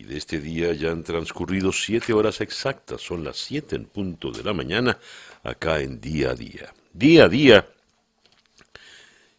[0.00, 4.30] y de este día ya han transcurrido siete horas exactas, son las 7 en punto
[4.30, 4.96] de la mañana
[5.42, 6.72] acá en día a día.
[6.94, 7.68] Día a día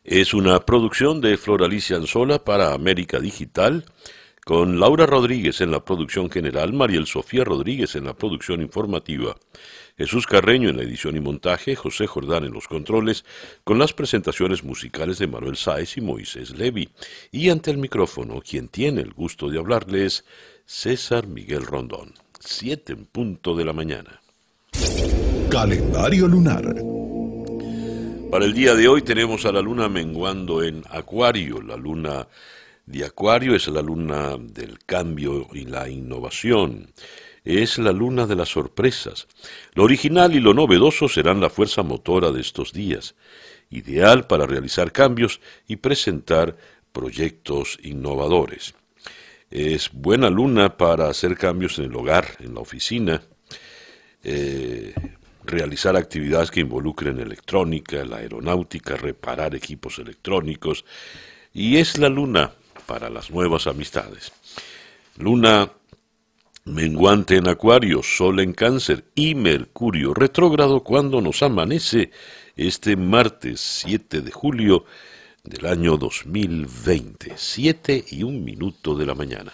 [0.04, 3.86] es una producción de Floralicia Anzola para América Digital,
[4.46, 9.36] con Laura Rodríguez en la producción general, Mariel Sofía Rodríguez en la producción informativa,
[9.98, 13.26] Jesús Carreño en la edición y montaje, José Jordán en los controles,
[13.64, 16.90] con las presentaciones musicales de Manuel Sáez y Moisés Levi.
[17.32, 20.26] Y ante el micrófono, quien tiene el gusto de hablarles,
[20.66, 22.14] César Miguel Rondón.
[22.40, 24.22] Siete en punto de la mañana.
[25.50, 26.64] Calendario lunar.
[28.32, 31.62] Para el día de hoy tenemos a la luna menguando en Acuario.
[31.62, 32.26] La luna
[32.86, 36.88] de Acuario es la luna del cambio y la innovación.
[37.44, 39.28] Es la luna de las sorpresas.
[39.74, 43.16] Lo original y lo novedoso serán la fuerza motora de estos días,
[43.70, 46.56] ideal para realizar cambios y presentar
[46.92, 48.76] proyectos innovadores.
[49.50, 53.22] Es buena luna para hacer cambios en el hogar, en la oficina,
[54.24, 54.94] eh,
[55.44, 60.86] realizar actividades que involucren electrónica, la aeronáutica, reparar equipos electrónicos,
[61.54, 62.52] y es la luna
[62.86, 64.32] para las nuevas amistades.
[65.18, 65.70] Luna
[66.66, 72.12] menguante en Acuario, Sol en Cáncer y Mercurio retrógrado cuando nos amanece
[72.56, 74.86] este martes 7 de julio
[75.44, 79.52] del año 2020, 7 y un minuto de la mañana.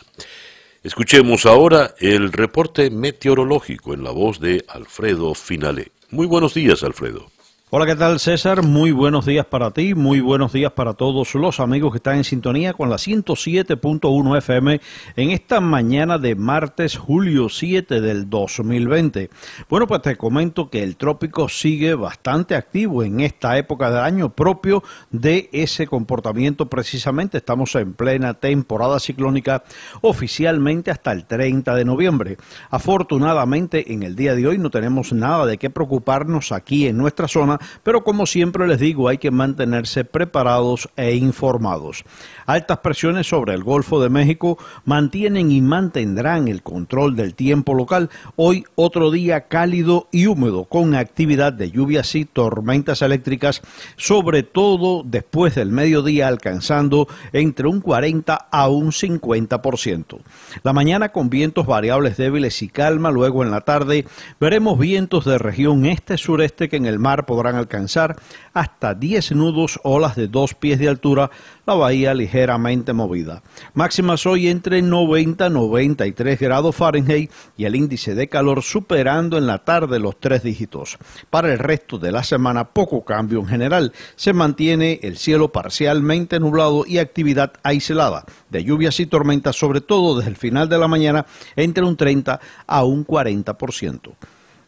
[0.84, 5.92] Escuchemos ahora el reporte meteorológico en la voz de Alfredo Finale.
[6.12, 7.32] Muy buenos días, Alfredo.
[7.70, 8.64] Hola, ¿qué tal César?
[8.64, 12.24] Muy buenos días para ti, muy buenos días para todos los amigos que están en
[12.24, 14.80] sintonía con la 107.1 FM
[15.18, 19.30] en esta mañana de martes, julio 7 del 2020.
[19.70, 24.34] Bueno, pues te comento que el trópico sigue bastante activo en esta época del año
[24.34, 27.40] propio de ese comportamiento precisamente.
[27.40, 29.66] Estamos en plena temporada ciclónica
[30.00, 32.38] oficialmente hasta el 30 de noviembre.
[32.70, 37.28] Afortunadamente en el día de hoy no tenemos nada de qué preocuparnos aquí en nuestra
[37.28, 42.04] zona pero como siempre les digo, hay que mantenerse preparados e informados.
[42.46, 48.10] Altas presiones sobre el Golfo de México mantienen y mantendrán el control del tiempo local.
[48.36, 53.62] Hoy otro día cálido y húmedo con actividad de lluvias y tormentas eléctricas,
[53.96, 60.20] sobre todo después del mediodía alcanzando entre un 40 a un 50%.
[60.64, 64.06] La mañana con vientos variables débiles y calma, luego en la tarde
[64.40, 68.18] veremos vientos de región este-sureste que en el mar podrán alcanzar
[68.54, 71.30] hasta 10 nudos, olas de dos pies de altura,
[71.66, 73.42] la bahía ligeramente movida.
[73.74, 79.48] Máximas hoy entre 90 y 93 grados Fahrenheit y el índice de calor superando en
[79.48, 80.98] la tarde los tres dígitos.
[81.30, 83.94] Para el resto de la semana poco cambio en general.
[84.16, 90.18] Se mantiene el cielo parcialmente nublado y actividad aislada de lluvias y tormentas, sobre todo
[90.18, 91.26] desde el final de la mañana,
[91.56, 94.14] entre un 30 a un 40%.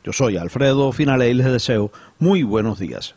[0.04, 3.16] Yo soy Alfredo Finale y les deseo muy buenos días.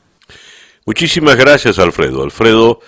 [0.84, 2.24] Muchísimas gracias, Alfredo.
[2.24, 2.80] Alfredo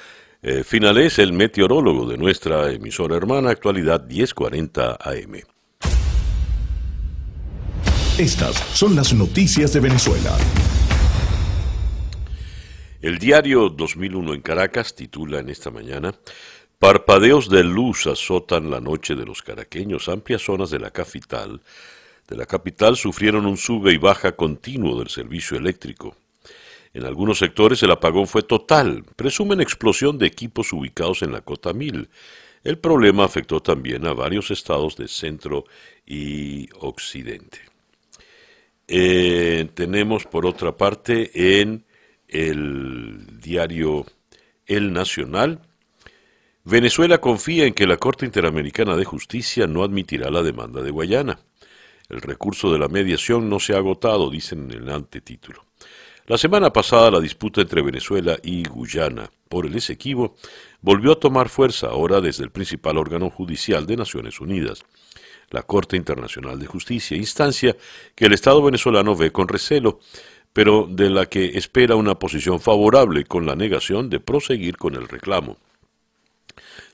[0.42, 5.42] eh, Finale es el meteorólogo de nuestra emisora hermana Actualidad 1040 AM.
[8.18, 10.36] Estas son las noticias de Venezuela.
[13.00, 16.14] El diario 2001 en Caracas titula en esta mañana
[16.78, 20.08] Parpadeos de luz azotan la noche de los caraqueños.
[20.08, 21.62] Amplias zonas de la capital
[22.28, 26.16] de la capital sufrieron un sube y baja continuo del servicio eléctrico.
[26.92, 29.04] En algunos sectores el apagón fue total.
[29.16, 32.08] Presumen explosión de equipos ubicados en la cota 1000.
[32.62, 35.64] El problema afectó también a varios estados de centro
[36.06, 37.58] y occidente.
[38.86, 41.84] Eh, tenemos por otra parte en
[42.28, 44.06] el diario
[44.66, 45.60] El Nacional,
[46.66, 51.38] Venezuela confía en que la Corte Interamericana de Justicia no admitirá la demanda de Guayana.
[52.08, 55.64] El recurso de la mediación no se ha agotado, dicen en el antetítulo.
[56.26, 60.36] La semana pasada la disputa entre Venezuela y Guyana por el Esequibo
[60.80, 64.84] volvió a tomar fuerza ahora desde el principal órgano judicial de Naciones Unidas,
[65.50, 67.76] la Corte Internacional de Justicia, instancia
[68.14, 70.00] que el Estado venezolano ve con recelo,
[70.54, 75.08] pero de la que espera una posición favorable con la negación de proseguir con el
[75.08, 75.58] reclamo.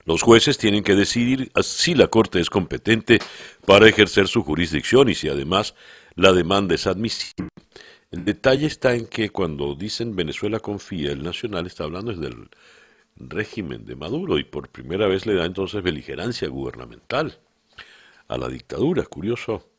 [0.05, 3.19] Los jueces tienen que decidir si la Corte es competente
[3.65, 5.75] para ejercer su jurisdicción y si además
[6.15, 7.49] la demanda es admisible.
[8.11, 12.49] El detalle está en que cuando dicen Venezuela confía, el Nacional está hablando desde del
[13.17, 17.37] régimen de Maduro y por primera vez le da entonces beligerancia gubernamental
[18.27, 19.03] a la dictadura.
[19.03, 19.69] Curioso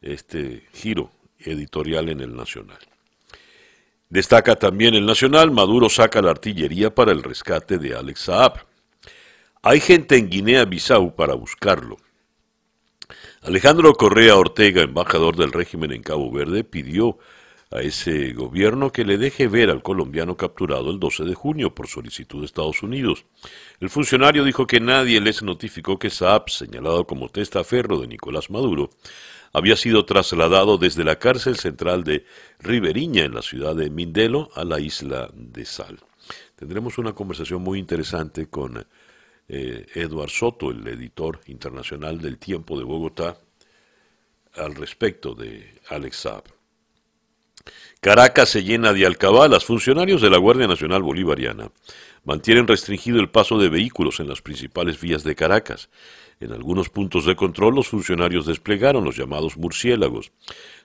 [0.00, 2.78] este giro editorial en el Nacional.
[4.08, 8.69] Destaca también el Nacional, Maduro saca la artillería para el rescate de Alex Saab.
[9.62, 11.98] Hay gente en Guinea-Bissau para buscarlo.
[13.42, 17.18] Alejandro Correa Ortega, embajador del régimen en Cabo Verde, pidió
[17.70, 21.88] a ese gobierno que le deje ver al colombiano capturado el 12 de junio por
[21.88, 23.26] solicitud de Estados Unidos.
[23.80, 28.88] El funcionario dijo que nadie les notificó que Saab, señalado como testaferro de Nicolás Maduro,
[29.52, 32.24] había sido trasladado desde la cárcel central de
[32.60, 35.98] Riberiña en la ciudad de Mindelo a la isla de Sal.
[36.56, 38.86] Tendremos una conversación muy interesante con
[39.52, 43.36] eh, Eduard Soto, el editor internacional del Tiempo de Bogotá,
[44.54, 46.44] al respecto de Alex Saab.
[48.00, 49.64] Caracas se llena de alcabalas.
[49.64, 51.70] Funcionarios de la Guardia Nacional Bolivariana
[52.24, 55.90] mantienen restringido el paso de vehículos en las principales vías de Caracas.
[56.38, 60.32] En algunos puntos de control los funcionarios desplegaron los llamados murciélagos.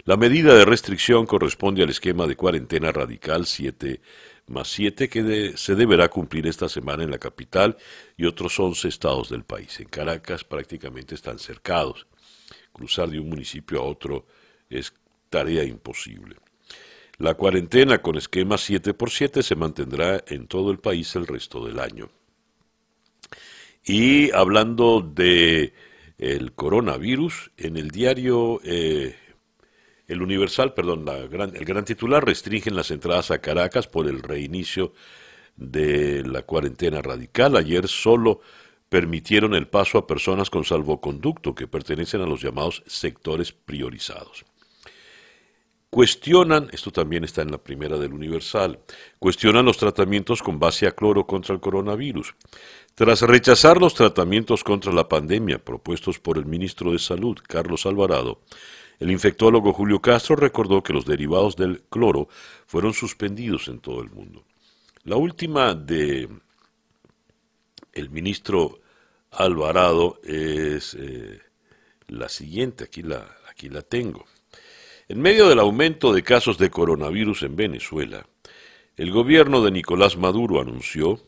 [0.03, 4.01] La medida de restricción corresponde al esquema de cuarentena radical 7
[4.47, 7.77] más 7 que se deberá cumplir esta semana en la capital
[8.17, 9.79] y otros 11 estados del país.
[9.79, 12.05] En Caracas prácticamente están cercados.
[12.71, 14.27] Cruzar de un municipio a otro
[14.69, 14.93] es
[15.29, 16.35] tarea imposible.
[17.17, 21.65] La cuarentena con esquema 7 por 7 se mantendrá en todo el país el resto
[21.65, 22.09] del año.
[23.85, 25.73] Y hablando de
[26.17, 29.15] el coronavirus, en el diario eh,
[30.07, 34.93] El Universal, perdón, el gran titular restringen las entradas a Caracas por el reinicio
[35.55, 37.55] de la cuarentena radical.
[37.55, 38.41] Ayer solo
[38.89, 44.45] permitieron el paso a personas con salvoconducto que pertenecen a los llamados sectores priorizados
[45.95, 48.79] cuestionan, esto también está en la primera del Universal,
[49.17, 52.35] cuestionan los tratamientos con base a cloro contra el coronavirus.
[52.95, 58.41] Tras rechazar los tratamientos contra la pandemia propuestos por el ministro de Salud, Carlos Alvarado,
[58.99, 62.27] el infectólogo Julio Castro recordó que los derivados del cloro
[62.65, 64.43] fueron suspendidos en todo el mundo.
[65.03, 66.29] La última de
[67.93, 68.79] el ministro
[69.31, 71.39] Alvarado es eh,
[72.07, 74.25] la siguiente, aquí la, aquí la tengo.
[75.07, 78.25] En medio del aumento de casos de coronavirus en Venezuela,
[78.97, 81.19] el gobierno de Nicolás Maduro anunció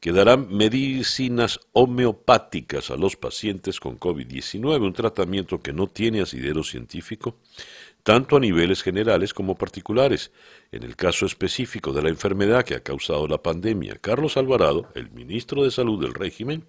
[0.00, 6.62] que dará medicinas homeopáticas a los pacientes con COVID-19, un tratamiento que no tiene asidero
[6.62, 7.38] científico,
[8.02, 10.30] tanto a niveles generales como particulares.
[10.70, 15.10] En el caso específico de la enfermedad que ha causado la pandemia, Carlos Alvarado, el
[15.10, 16.64] ministro de Salud del régimen,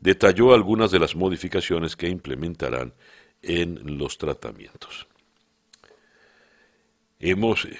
[0.00, 2.92] detalló algunas de las modificaciones que implementarán
[3.40, 5.06] en los tratamientos.
[7.18, 7.78] Hemos eh,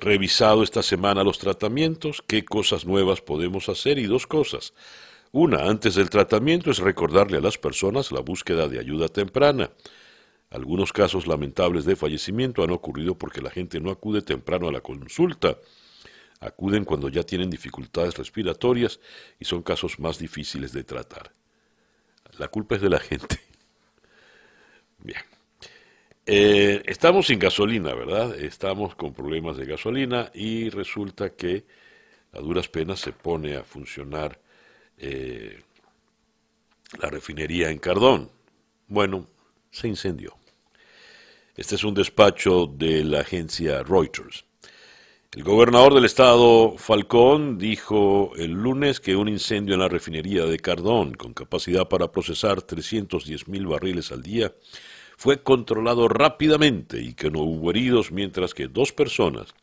[0.00, 4.72] revisado esta semana los tratamientos, qué cosas nuevas podemos hacer y dos cosas.
[5.32, 9.70] Una, antes del tratamiento, es recordarle a las personas la búsqueda de ayuda temprana.
[10.50, 14.80] Algunos casos lamentables de fallecimiento han ocurrido porque la gente no acude temprano a la
[14.80, 15.58] consulta.
[16.40, 18.98] Acuden cuando ya tienen dificultades respiratorias
[19.38, 21.32] y son casos más difíciles de tratar.
[22.38, 23.38] La culpa es de la gente.
[24.98, 25.39] Bien.
[26.32, 28.38] Eh, estamos sin gasolina, ¿verdad?
[28.38, 31.64] Estamos con problemas de gasolina y resulta que
[32.32, 34.38] a duras penas se pone a funcionar
[34.96, 35.60] eh,
[37.02, 38.30] la refinería en Cardón.
[38.86, 39.26] Bueno,
[39.72, 40.36] se incendió.
[41.56, 44.44] Este es un despacho de la agencia Reuters.
[45.32, 50.60] El gobernador del estado, Falcón, dijo el lunes que un incendio en la refinería de
[50.60, 54.52] Cardón, con capacidad para procesar 310 mil barriles al día,
[55.20, 59.54] fue controlado rápidamente y que no hubo heridos, mientras que dos personas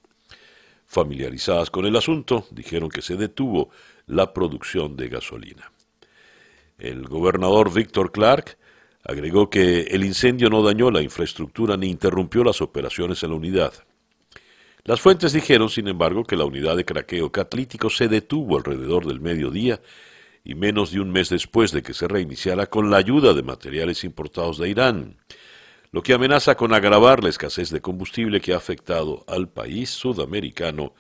[0.86, 3.72] familiarizadas con el asunto dijeron que se detuvo
[4.06, 5.72] la producción de gasolina.
[6.78, 8.56] El gobernador Víctor Clark
[9.04, 13.74] agregó que el incendio no dañó la infraestructura ni interrumpió las operaciones en la unidad.
[14.84, 19.22] Las fuentes dijeron, sin embargo, que la unidad de craqueo catalítico se detuvo alrededor del
[19.22, 19.82] mediodía
[20.44, 24.04] y menos de un mes después de que se reiniciara con la ayuda de materiales
[24.04, 25.18] importados de Irán
[25.98, 30.94] lo que amenaza con agravar la escasez de combustible que ha afectado al país sudamericano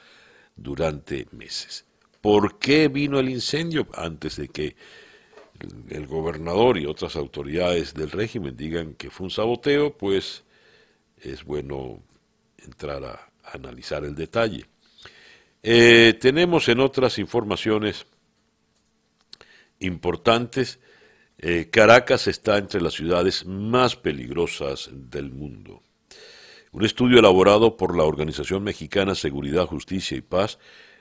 [0.56, 1.86] durante meses.
[2.20, 3.88] ¿Por qué vino el incendio?
[3.94, 4.76] Antes de que
[5.90, 10.44] el gobernador y otras autoridades del régimen digan que fue un saboteo, pues
[11.22, 12.02] es bueno
[12.58, 14.66] entrar a, analizar el detalle.
[15.62, 18.08] Eh, tenemos en otras informaciones
[19.78, 20.80] importantes,
[21.40, 25.84] eh, Caracas está entre las ciudades más peligrosas del mundo.
[26.72, 30.60] Un estudio elaborado por la Organización Mexicana Seguridad, Justicia y Paz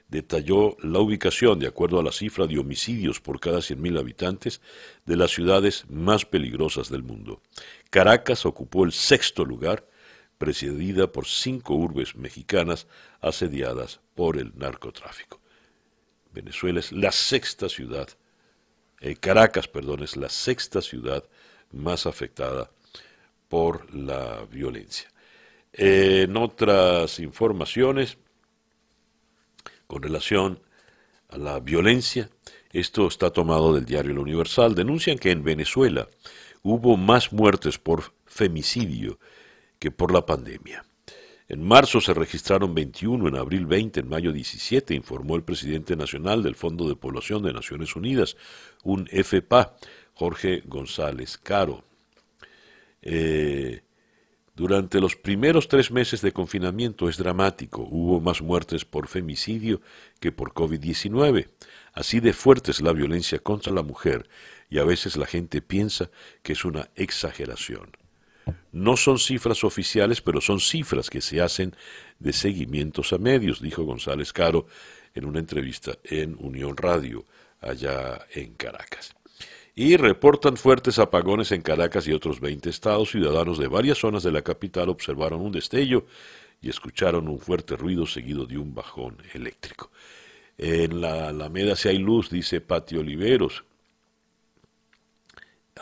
[0.09, 4.61] detalló la ubicación, de acuerdo a la cifra de homicidios por cada 100.000 habitantes,
[5.05, 7.41] de las ciudades más peligrosas del mundo.
[7.91, 9.89] Caracas ocupó el sexto lugar,
[10.39, 12.87] precedida por cinco urbes mexicanas
[13.21, 15.41] asediadas por el narcotráfico.
[16.33, 18.09] Venezuela es la sexta ciudad,
[19.01, 21.25] eh, Caracas, perdón, es la sexta ciudad
[21.73, 22.71] más afectada
[23.49, 25.09] por la violencia.
[25.73, 28.17] en otras informaciones,
[29.87, 30.61] con relación
[31.29, 32.31] a la violencia,
[32.73, 36.09] esto está tomado del diario El Universal, denuncian que en Venezuela
[36.63, 39.19] hubo más muertes por femicidio
[39.79, 40.85] que por la pandemia.
[41.49, 46.43] En marzo se registraron 21, en abril 20, en mayo 17, informó el presidente nacional
[46.43, 48.37] del Fondo de Población de Naciones Unidas,
[48.87, 49.77] un FPA,
[50.15, 51.85] Jorge González Caro.
[53.03, 53.83] Eh,
[54.55, 57.87] durante los primeros tres meses de confinamiento es dramático.
[57.91, 59.83] Hubo más muertes por femicidio
[60.19, 61.49] que por COVID-19.
[61.93, 64.29] Así de fuerte es la violencia contra la mujer
[64.71, 66.11] y a veces la gente piensa
[66.43, 67.91] que es una exageración.
[68.71, 71.75] No son cifras oficiales, pero son cifras que se hacen
[72.21, 74.67] de seguimientos a medios, dijo González Caro
[75.15, 77.25] en una entrevista en Unión Radio,
[77.67, 79.17] allá en Caracas
[79.79, 83.11] y reportan fuertes apagones en Caracas y otros 20 estados.
[83.11, 86.07] Ciudadanos de varias zonas de la capital observaron un destello
[86.63, 89.91] y escucharon un fuerte ruido seguido de un bajón eléctrico.
[90.57, 93.65] En la Alameda si hay luz, dice Pati Oliveros.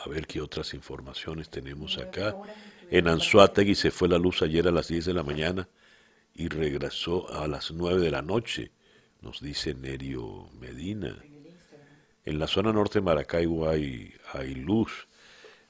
[0.04, 2.36] A ver qué otras informaciones tenemos acá.
[2.90, 5.68] En Anzuategui se fue la luz ayer a las 10 de la mañana
[6.34, 8.72] y regresó a las 9 de la noche,
[9.22, 11.16] nos dice Nerio Medina.
[12.24, 14.14] En la zona norte de Maracaibo hay,
[14.54, 15.06] luz.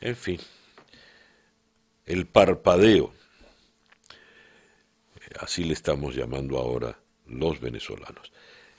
[0.01, 0.41] En fin,
[2.07, 3.13] el parpadeo.
[5.41, 8.33] Así le estamos llamando ahora los venezolanos.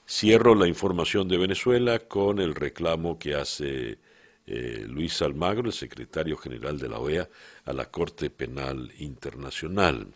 [0.08, 3.98] Cierro la información de Venezuela con el reclamo que hace
[4.46, 7.28] eh, Luis Almagro, el secretario general de la OEA,
[7.66, 10.14] a la Corte Penal Internacional.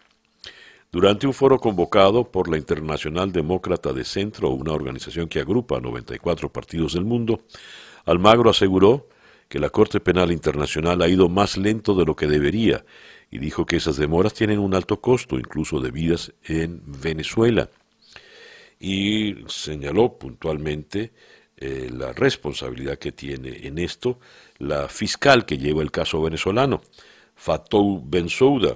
[0.91, 5.81] Durante un foro convocado por la Internacional Demócrata de Centro, una organización que agrupa a
[5.81, 7.41] 94 partidos del mundo,
[8.05, 9.07] Almagro aseguró
[9.47, 12.83] que la Corte Penal Internacional ha ido más lento de lo que debería
[13.29, 17.69] y dijo que esas demoras tienen un alto costo, incluso de vidas en Venezuela.
[18.79, 21.11] Y señaló puntualmente
[21.57, 24.19] eh, la responsabilidad que tiene en esto
[24.57, 26.81] la fiscal que lleva el caso venezolano,
[27.35, 28.75] Fatou Bensouda,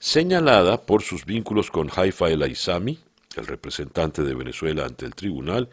[0.00, 2.98] señalada por sus vínculos con Haifa el Aizami,
[3.36, 5.68] el representante de Venezuela ante el tribunal,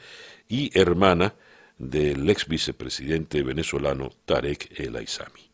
[0.47, 1.33] y hermana
[1.77, 5.49] del ex vicepresidente venezolano Tarek el Aizami.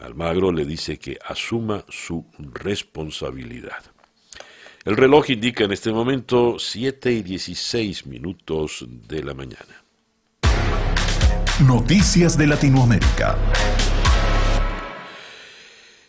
[0.00, 3.84] Almagro le dice que asuma su responsabilidad.
[4.84, 9.82] El reloj indica en este momento 7 y 16 minutos de la mañana.
[11.60, 13.38] Noticias de Latinoamérica.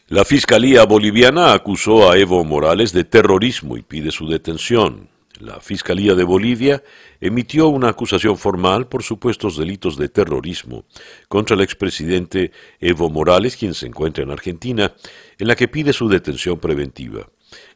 [0.08, 5.10] La Fiscalía Boliviana acusó a Evo Morales de terrorismo y pide su detención.
[5.40, 6.84] La Fiscalía de Bolivia
[7.20, 10.86] emitió una acusación formal por supuestos delitos de terrorismo
[11.28, 14.94] contra el expresidente Evo Morales, quien se encuentra en Argentina,
[15.40, 17.28] en la que pide su detención preventiva.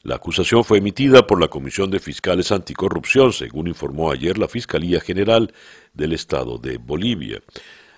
[0.04, 5.02] La acusación fue emitida por la Comisión de Fiscales Anticorrupción, según informó ayer la Fiscalía
[5.02, 5.52] General
[5.96, 7.42] del Estado de Bolivia.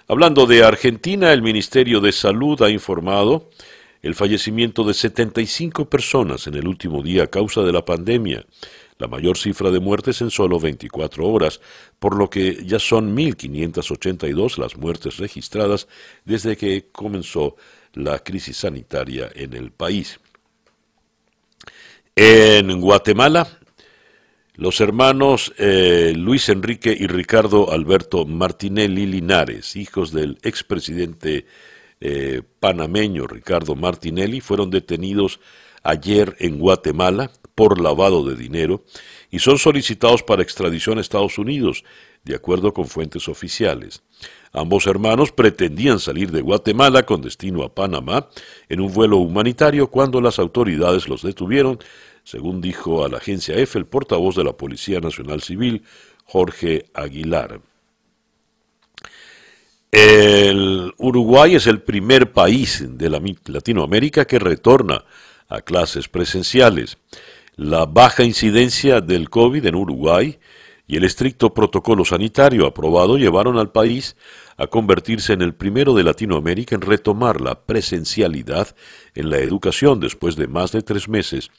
[0.08, 3.50] Hablando de Argentina, el Ministerio de Salud ha informado
[4.02, 8.46] el fallecimiento de 75 personas en el último día a causa de la pandemia,
[8.98, 11.62] la mayor cifra de muertes en solo 24 horas,
[12.00, 15.88] por lo que ya son 1.582 las muertes registradas
[16.26, 17.56] desde que comenzó
[17.94, 20.20] la crisis sanitaria en el país.
[22.16, 23.48] En Guatemala,
[24.56, 31.46] los hermanos eh, Luis Enrique y Ricardo Alberto Martinelli Linares, hijos del expresidente
[32.02, 35.40] eh, panameño Ricardo Martinelli fueron detenidos
[35.84, 38.84] ayer en Guatemala por lavado de dinero
[39.30, 41.84] y son solicitados para extradición a Estados Unidos,
[42.24, 44.04] de acuerdo con fuentes oficiales.
[44.52, 48.30] Ambos hermanos pretendían salir de Guatemala con destino a Panamá
[48.68, 51.80] en un vuelo humanitario cuando las autoridades los detuvieron,
[52.24, 55.84] según dijo a la agencia EFE el portavoz de la Policía Nacional Civil,
[56.26, 57.62] Jorge Aguilar.
[59.92, 65.04] El Uruguay es el primer país de la Latinoamérica que retorna
[65.50, 66.98] a clases presenciales.
[67.58, 70.40] La baja incidencia del COVID en Uruguay
[70.88, 74.16] y el estricto protocolo sanitario aprobado llevaron al país
[74.56, 78.74] a convertirse en el primero de Latinoamérica en retomar la presencialidad
[79.14, 81.52] en la educación después de más de tres meses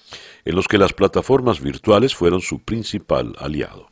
[0.47, 3.92] en los que las plataformas virtuales fueron su principal aliado.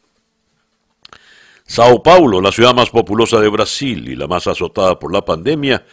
[1.70, 5.86] Sao Paulo, la ciudad más populosa de Brasil y la más azotada por la pandemia,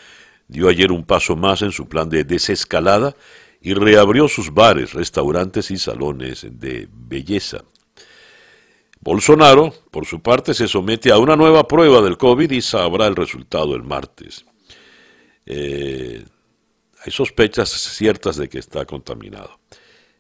[0.47, 3.15] dio ayer un paso más en su plan de desescalada
[3.61, 7.63] y reabrió sus bares, restaurantes y salones de belleza.
[9.01, 13.15] Bolsonaro, por su parte, se somete a una nueva prueba del COVID y sabrá el
[13.15, 14.47] resultado el martes.
[15.45, 16.25] Eh,
[17.05, 19.59] hay sospechas ciertas de que está contaminado.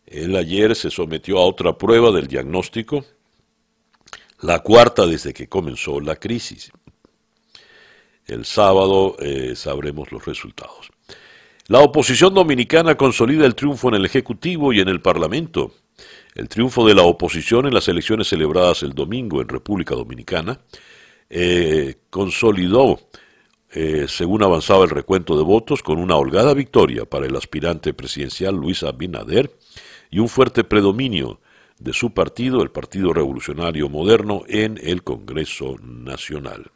[0.05, 3.03] Él ayer se sometió a otra prueba del diagnóstico,
[4.41, 6.71] la cuarta desde que comenzó la crisis.
[8.25, 10.89] El sábado eh, sabremos los resultados.
[11.67, 15.73] La oposición dominicana consolida el triunfo en el Ejecutivo y en el Parlamento.
[16.35, 20.59] El triunfo de la oposición en las elecciones celebradas el domingo en República Dominicana
[21.29, 22.99] eh, consolidó,
[23.71, 28.55] eh, según avanzaba el recuento de votos, con una holgada victoria para el aspirante presidencial
[28.55, 29.51] Luis Abinader
[30.09, 31.41] y un fuerte predominio
[31.79, 36.71] de su partido, el Partido Revolucionario Moderno, en el Congreso Nacional.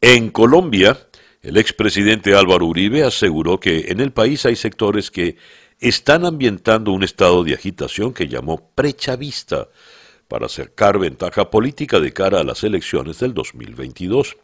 [0.00, 0.98] En Colombia,
[1.42, 5.36] el expresidente Álvaro Uribe aseguró que en el país hay sectores que
[5.80, 9.68] están ambientando un estado de agitación que llamó prechavista
[10.28, 14.36] para acercar ventaja política de cara a las elecciones del 2022.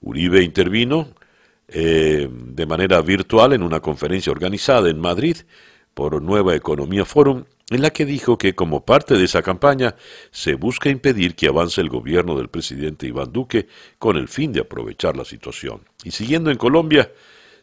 [0.00, 1.08] Uribe intervino
[1.68, 5.36] eh, de manera virtual en una conferencia organizada en Madrid
[5.94, 9.94] por Nueva Economía Forum, en la que dijo que como parte de esa campaña
[10.30, 13.66] se busca impedir que avance el gobierno del presidente Iván Duque
[13.98, 15.82] con el fin de aprovechar la situación.
[16.04, 17.10] Y siguiendo en Colombia,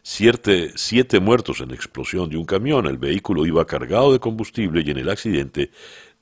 [0.02, 2.86] Siete, muertos en explosión de un camión.
[2.86, 5.70] El vehículo iba cargado de combustible y en el accidente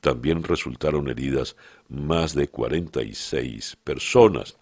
[0.01, 1.55] también resultaron heridas
[1.87, 4.57] más de 46 personas.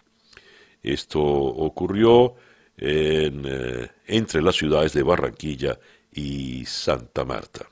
[0.82, 2.36] Esto ocurrió
[2.76, 5.78] eh, entre las ciudades de Barranquilla
[6.18, 7.68] y Santa Marta.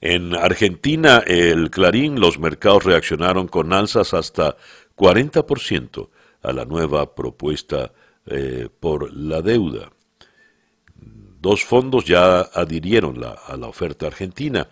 [0.00, 4.56] En Argentina, el Clarín, los mercados reaccionaron con alzas hasta
[4.96, 6.08] 40%
[6.42, 7.92] a la nueva propuesta
[8.26, 9.92] eh, por la deuda.
[11.40, 14.68] Dos fondos ya adhirieron a la oferta argentina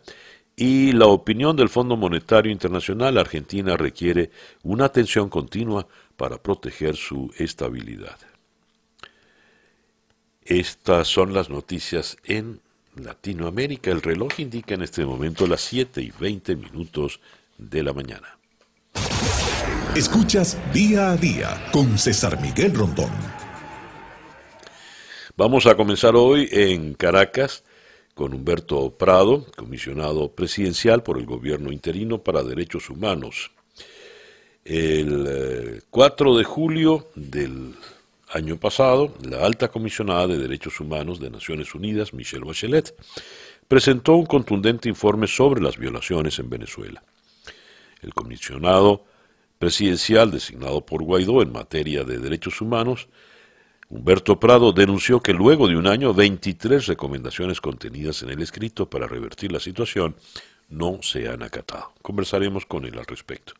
[0.57, 4.31] y la opinión del Fondo Monetario Internacional, Argentina requiere
[4.65, 8.17] una atención continua para proteger su estabilidad.
[10.47, 12.61] Estas son las noticias en
[12.95, 13.91] Latinoamérica.
[13.91, 17.19] El reloj indica en este momento las 7 y 20 minutos
[17.59, 18.39] de la mañana.
[19.97, 23.11] Escuchas día a día con César Miguel Rondón.
[25.37, 27.65] Vamos a comenzar hoy en Caracas
[28.15, 33.51] con Humberto Prado, comisionado presidencial por el gobierno interino para derechos humanos.
[34.65, 37.75] El 4 eh, de julio del
[38.29, 42.95] año pasado, la alta comisionada de derechos humanos de Naciones Unidas, Michelle Bachelet,
[43.69, 47.03] presentó un contundente informe sobre las violaciones en Venezuela.
[48.03, 49.05] El comisionado
[49.59, 53.09] presidencial designado por Guaidó en materia de derechos humanos
[53.89, 59.07] Humberto Prado denunció que luego de un año 23 recomendaciones contenidas en el escrito para
[59.07, 60.17] revertir la situación
[60.69, 61.93] no se han acatado.
[62.03, 63.53] Conversaremos con él al respecto.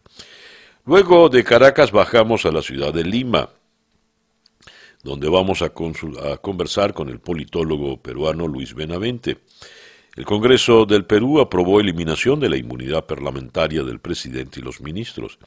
[0.85, 3.51] Luego de Caracas bajamos a la ciudad de Lima,
[5.07, 9.39] donde vamos a, conversar con el politólogo peruano Luis Benavente.
[10.17, 15.39] El Congreso del Perú aprobó eliminación de la inmunidad parlamentaria del presidente y los ministros.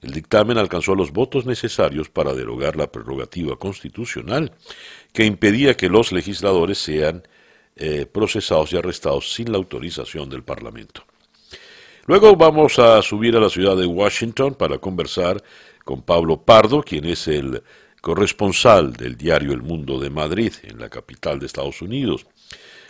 [0.00, 4.52] El dictamen alcanzó los votos necesarios para derogar la prerrogativa constitucional
[5.12, 7.28] que impedía que los legisladores sean
[7.76, 11.04] eh, procesados y arrestados sin la autorización del Parlamento.
[12.06, 15.42] Luego vamos a subir a la ciudad de Washington para conversar
[15.84, 17.62] con Pablo Pardo, quien es el
[18.04, 22.26] corresponsal del diario El Mundo de Madrid, en la capital de Estados Unidos.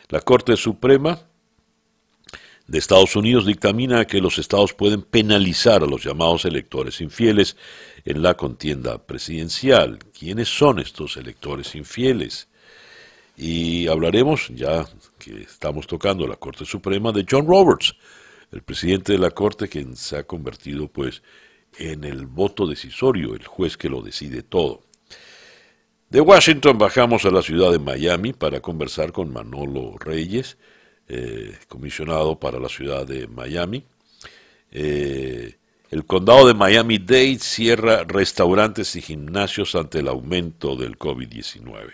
[0.08, 1.20] La Corte Suprema
[2.66, 7.56] de Estados Unidos dictamina que los estados pueden penalizar a los llamados electores infieles
[8.04, 10.00] en la contienda presidencial.
[10.18, 12.48] ¿Quiénes son estos electores infieles?
[13.36, 14.84] Y hablaremos, ya
[15.20, 17.94] que estamos tocando la Corte Suprema, de John Roberts,
[18.50, 21.22] el presidente de la Corte, quien se ha convertido pues
[21.78, 24.82] en el voto decisorio, el juez que lo decide todo.
[26.10, 30.58] De Washington bajamos a la ciudad de Miami para conversar con Manolo Reyes,
[31.08, 33.84] eh, comisionado para la ciudad de Miami.
[34.70, 35.56] Eh,
[35.90, 41.92] el condado de Miami-Dade cierra restaurantes y gimnasios ante el aumento del COVID-19.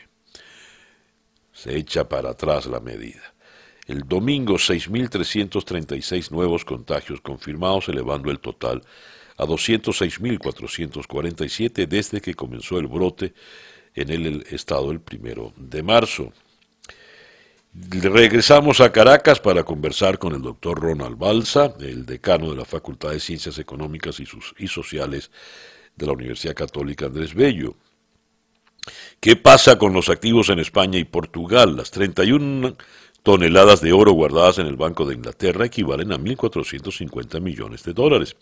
[1.53, 3.35] Se echa para atrás la medida.
[3.87, 8.83] El domingo 6.336 nuevos contagios confirmados, elevando el total
[9.37, 13.35] a 206.447 desde que comenzó el brote
[13.94, 16.33] en el estado el primero de marzo.
[17.72, 23.11] Regresamos a Caracas para conversar con el doctor Ronald Balsa, el decano de la Facultad
[23.11, 24.26] de Ciencias Económicas y,
[24.59, 25.31] y Sociales
[25.94, 27.76] de la Universidad Católica Andrés Bello.
[29.20, 31.76] ¿Qué pasa con los activos en España y Portugal?
[31.76, 32.76] Las 31
[33.22, 38.37] toneladas de oro guardadas en el Banco de Inglaterra equivalen a 1.450 millones de dólares.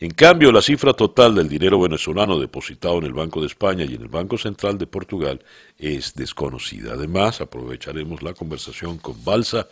[0.00, 3.94] En cambio, la cifra total del dinero venezolano depositado en el Banco de España y
[3.94, 5.44] en el Banco Central de Portugal
[5.78, 6.94] es desconocida.
[6.94, 9.68] Además, aprovecharemos la conversación con Balsa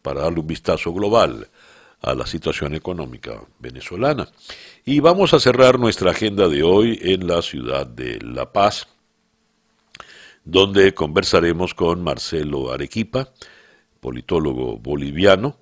[0.00, 1.48] para darle un vistazo global
[2.00, 4.28] a la situación económica venezolana.
[4.84, 8.86] Y vamos a cerrar nuestra agenda de hoy en la ciudad de La Paz,
[10.44, 13.32] donde conversaremos con Marcelo Arequipa,
[14.00, 15.58] politólogo boliviano,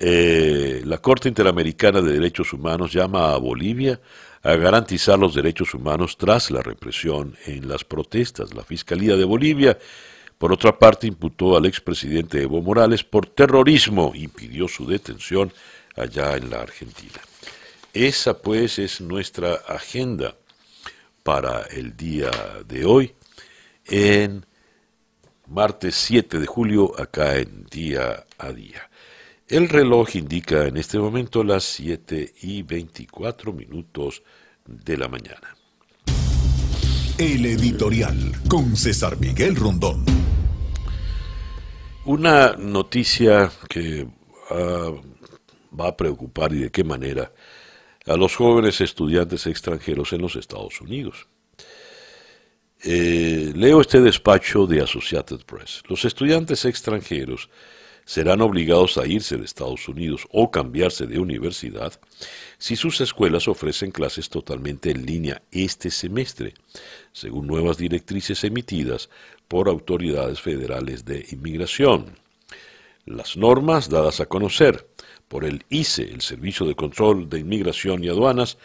[0.00, 4.00] eh, la Corte Interamericana de Derechos Humanos llama a Bolivia
[4.42, 8.54] a garantizar los derechos humanos tras la represión en las protestas.
[8.54, 9.76] La Fiscalía de Bolivia,
[10.38, 15.52] por otra parte, imputó al expresidente Evo Morales por terrorismo y pidió su detención
[15.96, 17.20] allá en la Argentina.
[17.92, 20.36] Esa pues es nuestra agenda
[21.24, 22.30] para el día
[22.66, 23.14] de hoy
[23.86, 24.46] en
[25.48, 28.87] martes 7 de julio acá en día a día.
[29.48, 34.22] El reloj indica en este momento las 7 y 24 minutos
[34.66, 35.56] de la mañana.
[37.16, 40.04] El editorial con César Miguel Rondón.
[42.04, 44.06] Una noticia que
[44.50, 44.92] ah,
[45.78, 47.32] va a preocupar y de qué manera
[48.04, 51.26] a los jóvenes estudiantes extranjeros en los Estados Unidos.
[52.84, 55.82] Eh, leo este despacho de Associated Press.
[55.88, 57.48] Los estudiantes extranjeros
[58.08, 61.92] serán obligados a irse de Estados Unidos o cambiarse de universidad
[62.56, 66.54] si sus escuelas ofrecen clases totalmente en línea este semestre,
[67.12, 69.10] según nuevas directrices emitidas
[69.46, 72.18] por autoridades federales de inmigración.
[73.04, 74.88] Las normas dadas a conocer
[75.28, 78.56] por el ICE, el Servicio de Control de Inmigración y Aduanas,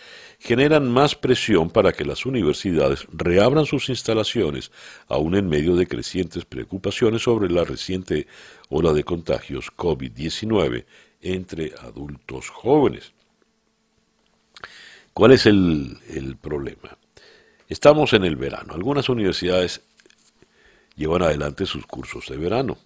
[0.44, 4.72] generan más presión para que las universidades reabran sus instalaciones,
[5.08, 8.28] aún en medio de crecientes preocupaciones sobre la reciente
[8.68, 10.84] ola de contagios COVID-19
[11.22, 13.14] entre adultos jóvenes.
[15.14, 16.98] ¿Cuál es el, el, problema?
[17.70, 18.74] Estamos en el verano.
[18.74, 19.80] Algunas universidades
[20.98, 22.78] llevan adelante sus cursos de verano.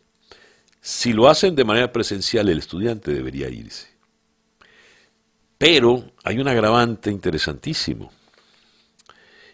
[0.79, 3.96] Si lo hacen de manera presencial, el estudiante debería irse.
[5.57, 8.11] Pero hay un agravante interesantísimo,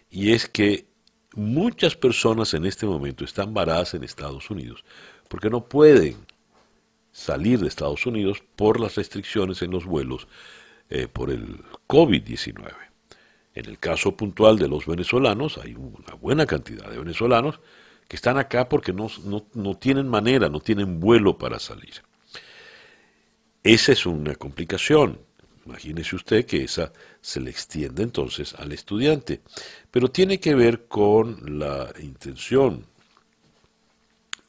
[0.09, 0.85] y es que
[1.35, 4.83] muchas personas en este momento están varadas en Estados Unidos
[5.27, 6.27] porque no pueden
[7.11, 10.27] salir de Estados Unidos por las restricciones en los vuelos
[10.91, 12.71] eh, por el COVID-19.
[13.55, 17.59] En el caso puntual de los venezolanos, hay una buena cantidad de venezolanos
[18.07, 19.09] que están acá porque no,
[19.53, 22.03] no tienen manera, no tienen vuelo para salir.
[23.63, 25.19] Esa es una complicación.
[25.65, 29.41] Imagínese usted que esa se le extiende entonces al estudiante,
[29.89, 32.85] pero tiene que ver con la intención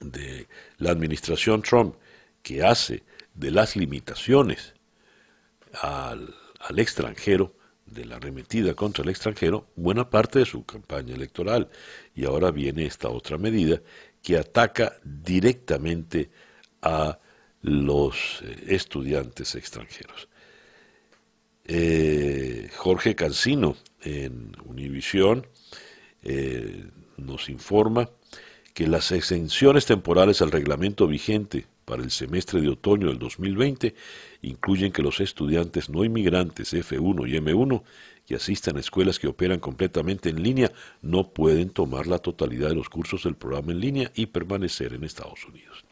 [0.00, 0.48] de
[0.78, 1.94] la administración Trump
[2.42, 3.02] que hace
[3.34, 4.74] de las limitaciones
[5.80, 6.34] al,
[6.76, 7.54] extranjero,
[7.86, 11.68] de la arremetida contra el extranjero, buena parte de su campaña electoral.
[12.14, 13.80] Y ahora viene esta otra medida
[14.22, 16.30] que ataca directamente
[16.82, 17.18] a
[17.62, 20.28] los eh, estudiantes extranjeros.
[21.66, 25.46] Eh, Jorge Cancino en Univisión
[26.22, 26.84] eh,
[27.16, 28.10] nos informa
[28.74, 33.94] que las exenciones temporales al reglamento vigente para el semestre de otoño del 2020
[34.42, 37.82] incluyen que los estudiantes no inmigrantes F1 y M1
[38.26, 40.72] que asistan a escuelas que operan completamente en línea
[41.02, 45.04] no pueden tomar la totalidad de los cursos del programa en línea y permanecer en
[45.04, 45.84] Estados Unidos.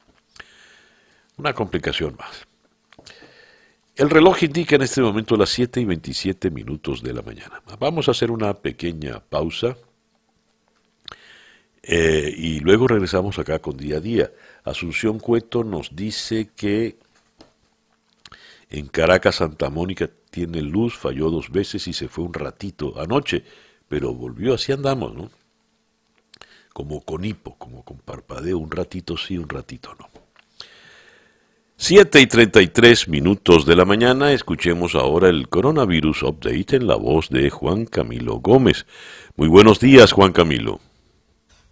[1.37, 2.52] Una complicación más.
[3.95, 7.63] El reloj indica en este momento las 7 y 27 minutos de la mañana.
[7.79, 9.77] Vamos a hacer una pequeña pausa
[11.83, 14.33] eh, y luego regresamos acá con día a día.
[14.65, 16.97] Asunción Cueto nos dice que
[18.71, 23.45] en Caracas Santa Mónica tiene luz, falló dos veces y se fue un ratito anoche,
[23.89, 25.31] pero volvió, así andamos, ¿no?
[26.73, 30.12] Como con hipo, como con parpadeo, un ratito sí, un ratito no.
[31.85, 37.29] 7 y 33 minutos de la mañana, escuchemos ahora el coronavirus update en la voz
[37.29, 38.87] de Juan Camilo Gómez.
[39.35, 40.79] Muy buenos días, Juan Camilo.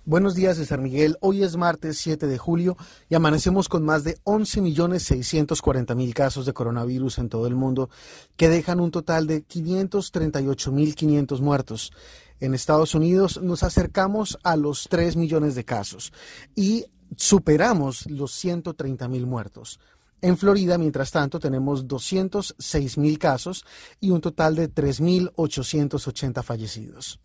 [0.05, 1.17] Buenos días, César Miguel.
[1.21, 2.77] Hoy es martes 7 de julio
[3.09, 7.89] y amanecemos con más de 11.640.000 casos de coronavirus en todo el mundo,
[8.37, 11.93] que dejan un total de 538.500 muertos.
[12.41, 16.13] En Estados Unidos nos acercamos a los 3 millones de casos
[16.57, 19.79] y superamos los 130.000 muertos.
[20.23, 23.65] En Florida, mientras tanto, tenemos 206.000 casos
[24.01, 27.21] y un total de 3.880 fallecidos.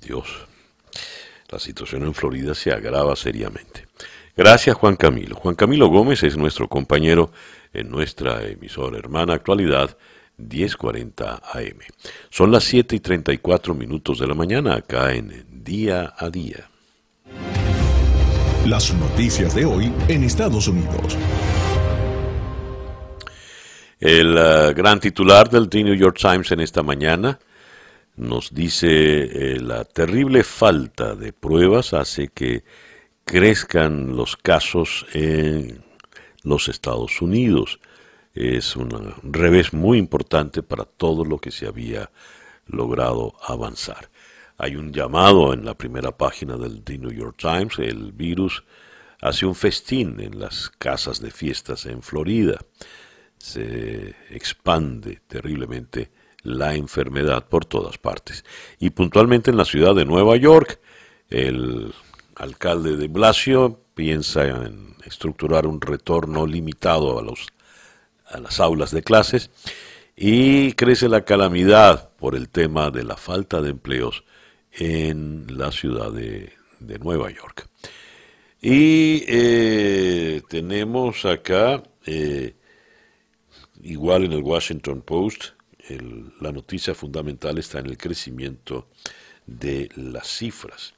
[0.00, 0.46] Dios
[1.54, 3.86] la situación en Florida se agrava seriamente.
[4.36, 5.36] Gracias Juan Camilo.
[5.36, 7.30] Juan Camilo Gómez es nuestro compañero
[7.72, 9.96] en nuestra emisora hermana actualidad
[10.36, 11.78] 1040 AM.
[12.28, 16.68] Son las 7 y 34 minutos de la mañana acá en Día a Día.
[18.66, 21.16] Las noticias de hoy en Estados Unidos.
[24.00, 27.38] El uh, gran titular del The New York Times en esta mañana
[28.16, 28.88] nos dice
[29.54, 32.64] eh, la terrible falta de pruebas hace que
[33.24, 35.84] crezcan los casos en
[36.42, 37.80] los Estados Unidos.
[38.34, 38.90] Es un
[39.22, 42.10] revés muy importante para todo lo que se había
[42.66, 44.10] logrado avanzar.
[44.58, 47.78] Hay un llamado en la primera página del The New York Times.
[47.78, 48.64] El virus
[49.20, 52.58] hace un festín en las casas de fiestas en Florida.
[53.44, 56.10] Se expande terriblemente
[56.44, 58.42] la enfermedad por todas partes.
[58.78, 60.80] Y puntualmente en la ciudad de Nueva York,
[61.28, 61.92] el
[62.36, 67.48] alcalde de Blasio piensa en estructurar un retorno limitado a, los,
[68.24, 69.50] a las aulas de clases
[70.16, 74.24] y crece la calamidad por el tema de la falta de empleos
[74.72, 76.50] en la ciudad de,
[76.98, 77.68] Nueva York.
[78.62, 82.54] Y eh, tenemos acá, eh,
[83.84, 85.52] igual en el Washington Post,
[86.40, 88.88] la noticia fundamental está en el crecimiento
[89.46, 90.94] de las cifras.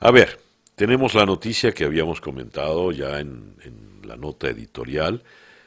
[0.00, 0.40] A ver,
[0.74, 3.56] tenemos la noticia que habíamos comentado ya en,
[4.02, 5.22] la nota editorial.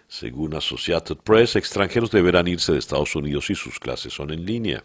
[0.08, 4.84] Según Associated Press, extranjeros deberán irse de Estados Unidos si sus clases son en línea.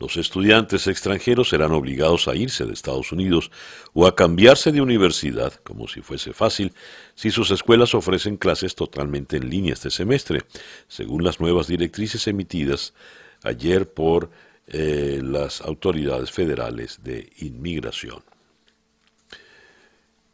[0.00, 3.50] Los estudiantes extranjeros serán obligados a irse de Estados Unidos
[3.94, 6.72] o a cambiarse de universidad, como si fuese fácil,
[7.16, 10.42] si sus escuelas ofrecen clases totalmente en línea este semestre,
[10.86, 12.94] según las nuevas directrices emitidas
[13.42, 14.30] ayer por
[14.68, 18.22] eh, las autoridades federales de inmigración.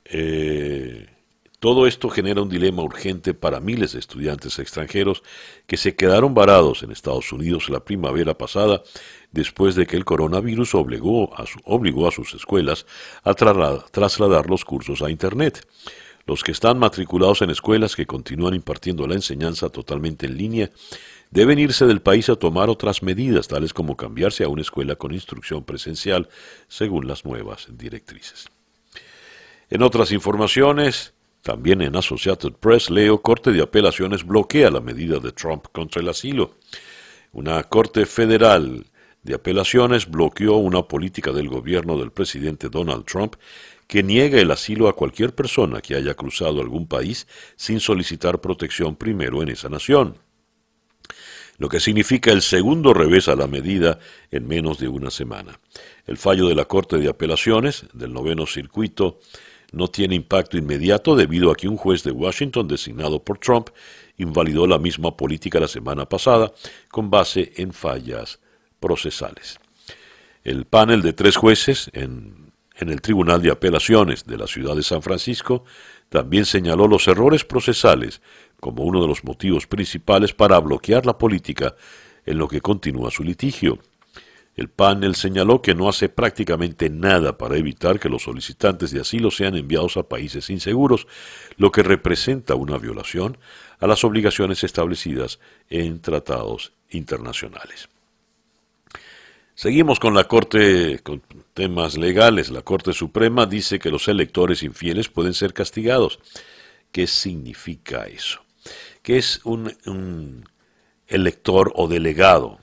[0.04, 1.06] Eh,
[1.64, 5.22] todo esto genera un dilema urgente para miles de estudiantes extranjeros
[5.66, 8.82] que se quedaron varados en Estados Unidos la primavera pasada
[9.32, 12.84] después de que el coronavirus obligó a, sus escuelas
[13.22, 15.66] a trasladar los cursos a Internet.
[16.26, 20.70] Los que están matriculados en escuelas que continúan impartiendo la enseñanza totalmente en línea
[21.30, 25.14] deben irse del país a tomar otras medidas, tales como cambiarse a una escuela con
[25.14, 26.28] instrucción presencial,
[26.68, 28.50] según las nuevas directrices.
[29.70, 31.13] En otras informaciones,
[31.44, 36.08] también en Associated Press leo Corte de Apelaciones bloquea la medida de Trump contra el
[36.08, 36.56] asilo.
[37.32, 38.86] Una Corte Federal
[39.22, 43.36] de Apelaciones bloqueó una política del gobierno del presidente Donald Trump
[43.86, 47.26] que niega el asilo a cualquier persona que haya cruzado algún país
[47.56, 50.16] sin solicitar protección primero en esa nación
[51.58, 54.00] lo que significa el segundo revés a la medida
[54.32, 55.60] en menos de una semana.
[56.04, 59.20] El fallo de la Corte de Apelaciones del noveno circuito
[59.72, 63.68] no tiene impacto inmediato debido a que un juez de Washington designado por Trump
[64.16, 66.52] invalidó la misma política la semana pasada
[66.90, 68.38] con base en fallas
[68.80, 69.58] procesales.
[70.44, 75.00] El panel de tres jueces en, el Tribunal de Apelaciones de la ciudad de San
[75.00, 75.64] Francisco
[76.10, 78.20] también señaló los errores procesales
[78.60, 81.76] como uno de los motivos principales para bloquear la política
[82.26, 83.78] en lo que continúa su litigio.
[84.56, 89.30] El panel señaló que no hace prácticamente nada para evitar que los solicitantes de asilo
[89.30, 91.08] sean enviados a países inseguros,
[91.56, 93.36] lo que representa una violación
[93.80, 97.88] a las obligaciones establecidas en tratados internacionales.
[99.56, 102.50] Seguimos con la Corte, con temas legales.
[102.50, 106.18] La Corte Suprema dice que los electores infieles pueden ser castigados.
[106.90, 108.40] ¿Qué significa eso?
[109.02, 110.48] ¿Qué es un, un
[111.06, 112.58] elector o delegado?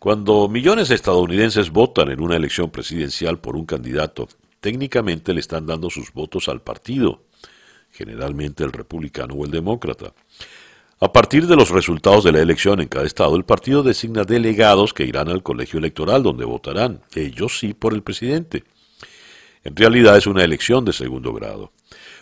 [0.00, 4.28] Cuando millones de estadounidenses votan en una elección presidencial por un candidato,
[4.60, 7.24] técnicamente le están dando sus votos al partido,
[7.92, 10.14] generalmente el republicano o el demócrata.
[11.00, 14.94] A partir de los resultados de la elección en cada estado, el partido designa delegados
[14.94, 18.64] que irán al colegio electoral donde votarán, ellos sí por el presidente.
[19.64, 21.72] En realidad es una elección de segundo grado.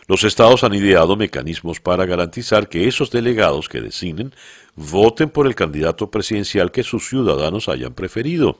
[0.08, 4.34] Los estados han ideado mecanismos para garantizar que esos delegados que designen
[4.74, 8.58] voten por el candidato presidencial que sus ciudadanos hayan preferido.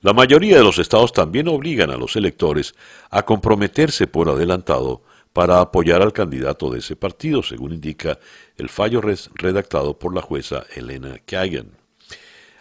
[0.00, 2.74] La mayoría de los estados también obligan a los electores
[3.10, 8.18] a comprometerse por adelantado para apoyar al candidato de ese partido, según indica
[8.56, 11.70] el fallo redactado por la jueza Elena Kagan.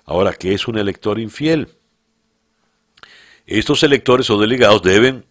[0.06, 1.70] Ahora, ¿qué es un elector infiel?
[3.48, 5.26] Estos electores o delegados deben,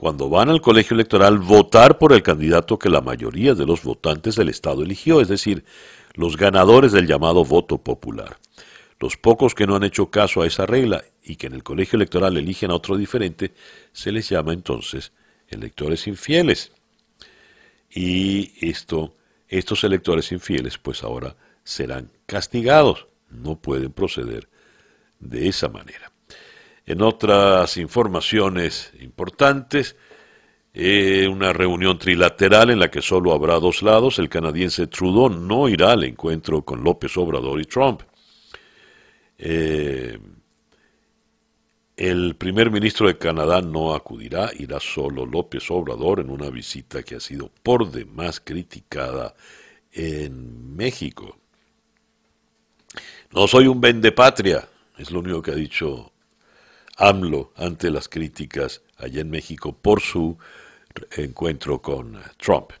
[0.00, 4.34] cuando van al colegio electoral, votar por el candidato que la mayoría de los votantes
[4.34, 5.62] del Estado eligió, es decir,
[6.14, 8.38] los ganadores del llamado voto popular.
[8.98, 11.98] Los pocos que no han hecho caso a esa regla y que en el colegio
[11.98, 13.52] electoral eligen a otro diferente,
[13.92, 15.12] se les llama entonces
[15.48, 16.72] electores infieles.
[17.90, 19.14] Y esto,
[19.48, 24.48] estos electores infieles, pues ahora serán castigados, no pueden proceder
[25.18, 26.09] de esa manera.
[26.90, 29.94] En otras informaciones importantes,
[30.74, 35.68] eh, una reunión trilateral en la que solo habrá dos lados, el canadiense Trudeau no
[35.68, 38.02] irá al encuentro con López Obrador y Trump.
[39.38, 40.18] Eh,
[41.96, 47.14] el primer ministro de Canadá no acudirá, irá solo López Obrador en una visita que
[47.14, 49.36] ha sido por demás criticada
[49.92, 51.38] en México.
[53.32, 53.80] No soy un
[54.12, 56.09] patria, es lo único que ha dicho
[57.00, 60.36] AMLO ante las críticas allá en México por su
[61.16, 62.72] encuentro con Trump.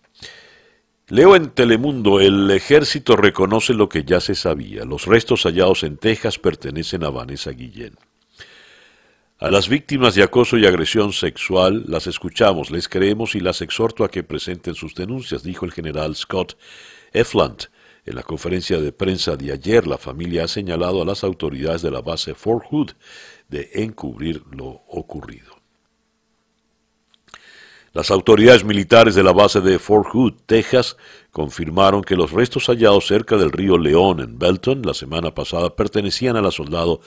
[1.08, 4.84] Leo en Telemundo, el ejército reconoce lo que ya se sabía.
[4.84, 7.96] Los restos hallados en Texas pertenecen a Vanessa Guillén.
[9.38, 14.04] A las víctimas de acoso y agresión sexual las escuchamos, les creemos y las exhorto
[14.04, 16.58] a que presenten sus denuncias, dijo el general Scott
[17.12, 17.70] Efland.
[18.04, 21.90] En la conferencia de prensa de ayer, la familia ha señalado a las autoridades de
[21.90, 22.90] la base Fort Hood
[23.50, 25.60] de encubrir lo ocurrido.
[27.92, 30.96] Las autoridades militares de la base de Fort Hood, Texas,
[31.32, 36.36] confirmaron que los restos hallados cerca del río León en Belton la semana pasada pertenecían
[36.36, 37.00] a la soldado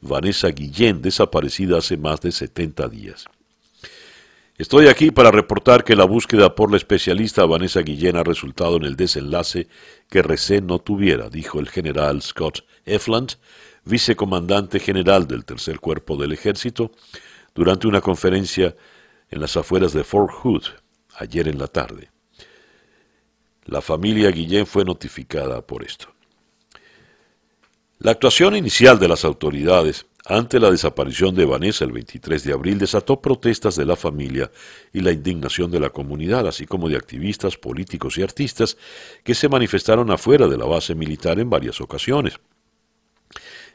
[0.00, 3.26] Vanessa Guillén, desaparecida hace más de 70 días.
[4.56, 8.84] Estoy aquí para reportar que la búsqueda por la especialista Vanessa Guillén ha resultado en
[8.84, 9.68] el desenlace
[10.08, 13.36] que recé no tuviera, dijo el general Scott Efland,
[13.90, 16.92] vicecomandante general del Tercer Cuerpo del Ejército,
[17.54, 18.76] durante una conferencia
[19.28, 20.62] en las afueras de Fort Hood
[21.16, 22.10] ayer en la tarde.
[23.66, 26.08] La familia Guillén fue notificada por esto.
[27.98, 32.78] La actuación inicial de las autoridades ante la desaparición de Vanessa el 23 de abril
[32.78, 34.50] desató protestas de la familia
[34.92, 38.76] y la indignación de la comunidad, así como de activistas, políticos y artistas
[39.24, 42.38] que se manifestaron afuera de la base militar en varias ocasiones.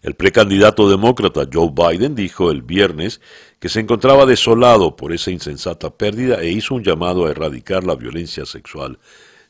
[0.05, 3.21] El precandidato demócrata Joe Biden dijo el viernes
[3.59, 7.95] que se encontraba desolado por esa insensata pérdida e hizo un llamado a erradicar la
[7.95, 8.99] violencia sexual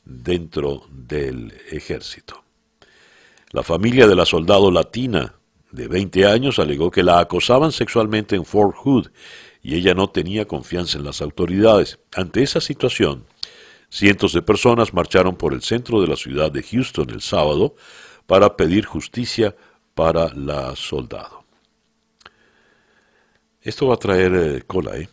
[0.06, 2.42] dentro del ejército.
[3.52, 5.36] La familia de la soldado latina
[5.72, 9.08] de 20 años alegó que la acosaban sexualmente en Fort Hood
[9.62, 12.00] y ella no tenía confianza en las autoridades.
[12.16, 13.26] Ante esa situación,
[13.90, 17.76] cientos de personas marcharon por el centro de la ciudad de Houston el sábado
[18.26, 19.54] para pedir justicia
[19.96, 21.44] para la soldado.
[23.62, 25.10] Esto va a traer eh, cola, ¿eh?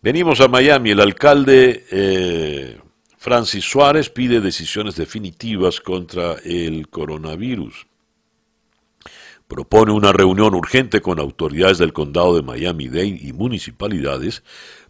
[0.00, 0.90] Venimos a Miami.
[0.90, 2.78] El alcalde eh,
[3.16, 7.86] Francis Suárez pide decisiones definitivas contra el coronavirus.
[9.48, 14.42] Propone una reunión urgente con autoridades del condado de Miami-Dade y municipalidades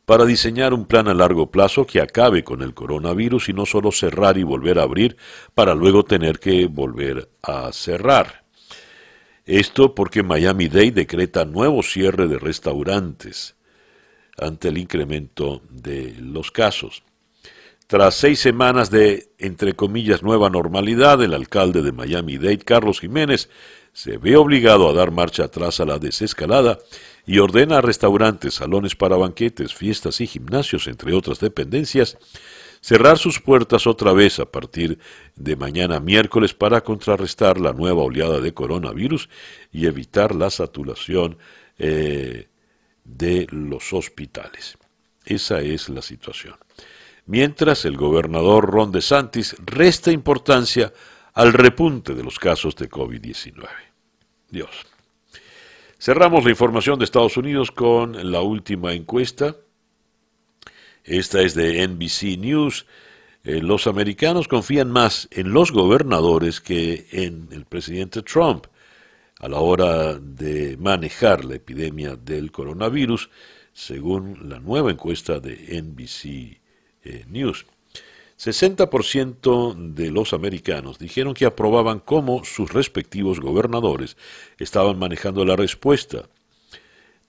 [0.05, 3.91] para diseñar un plan a largo plazo que acabe con el coronavirus y no solo
[3.91, 5.17] cerrar y volver a abrir
[5.55, 8.45] para luego tener que volver a cerrar.
[9.47, 13.57] Esto porque Miami-Dade decreta nuevo cierre de restaurantes
[14.39, 17.03] ante el incremento de los casos.
[17.87, 23.51] Tras seis semanas de, entre comillas, nueva normalidad, el alcalde de Miami-Dade, Carlos Jiménez,
[23.93, 26.79] se ve obligado a dar marcha atrás a la desescalada
[27.27, 32.19] y ordena a restaurantes, salones para banquetes, fiestas y gimnasios, entre otras dependencias,
[32.81, 34.99] cerrar sus puertas otra vez a partir
[35.37, 39.29] de mañana miércoles para contrarrestar la nueva oleada de coronavirus
[39.73, 41.39] y evitar la saturación
[41.79, 42.49] eh,
[43.05, 44.77] de los hospitales.
[45.25, 46.57] Esa es la situación
[47.27, 50.93] mientras el gobernador Ron DeSantis resta importancia
[51.33, 53.67] al repunte de los casos de COVID-19.
[54.51, 54.71] Dios.
[56.05, 59.57] Cerramos la información de Estados Unidos con la última encuesta.
[61.03, 62.85] Esta es de NBC News.
[63.43, 68.67] Eh, los americanos confían más en los gobernadores que en el presidente Trump
[69.41, 73.31] a la hora de manejar la epidemia del coronavirus,
[73.73, 76.61] según la nueva encuesta de NBC
[77.03, 77.65] eh, News.
[78.39, 84.17] 60% de los americanos dijeron que aprobaban cómo sus respectivos gobernadores
[84.59, 86.29] estaban manejando la respuesta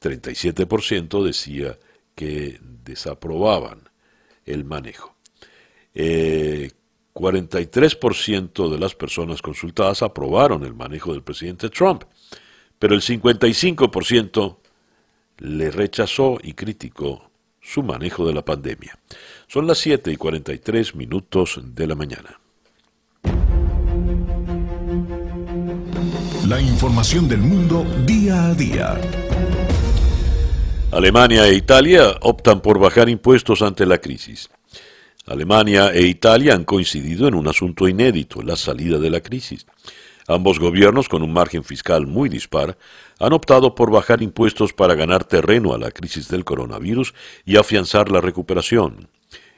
[0.05, 1.79] 37% decía
[2.13, 3.89] que desaprobaban
[4.45, 5.15] el manejo.
[5.93, 12.03] 43% de las personas consultadas aprobaron el manejo del presidente Trump,
[12.77, 14.57] pero el 55%
[15.37, 17.31] le rechazó y criticó
[17.61, 18.99] su manejo de la pandemia.
[19.47, 22.39] Son las 7 y 43 minutos de la mañana.
[26.47, 29.01] La información del mundo día a día.
[30.91, 34.49] Alemania e Italia optan por bajar impuestos ante la crisis.
[35.25, 39.65] Alemania e Italia han coincidido en un asunto inédito, la salida de la crisis.
[40.27, 42.77] Ambos gobiernos, con un margen fiscal muy dispar,
[43.19, 47.13] han optado por bajar impuestos para ganar terreno a la crisis del coronavirus
[47.45, 49.07] y afianzar la recuperación.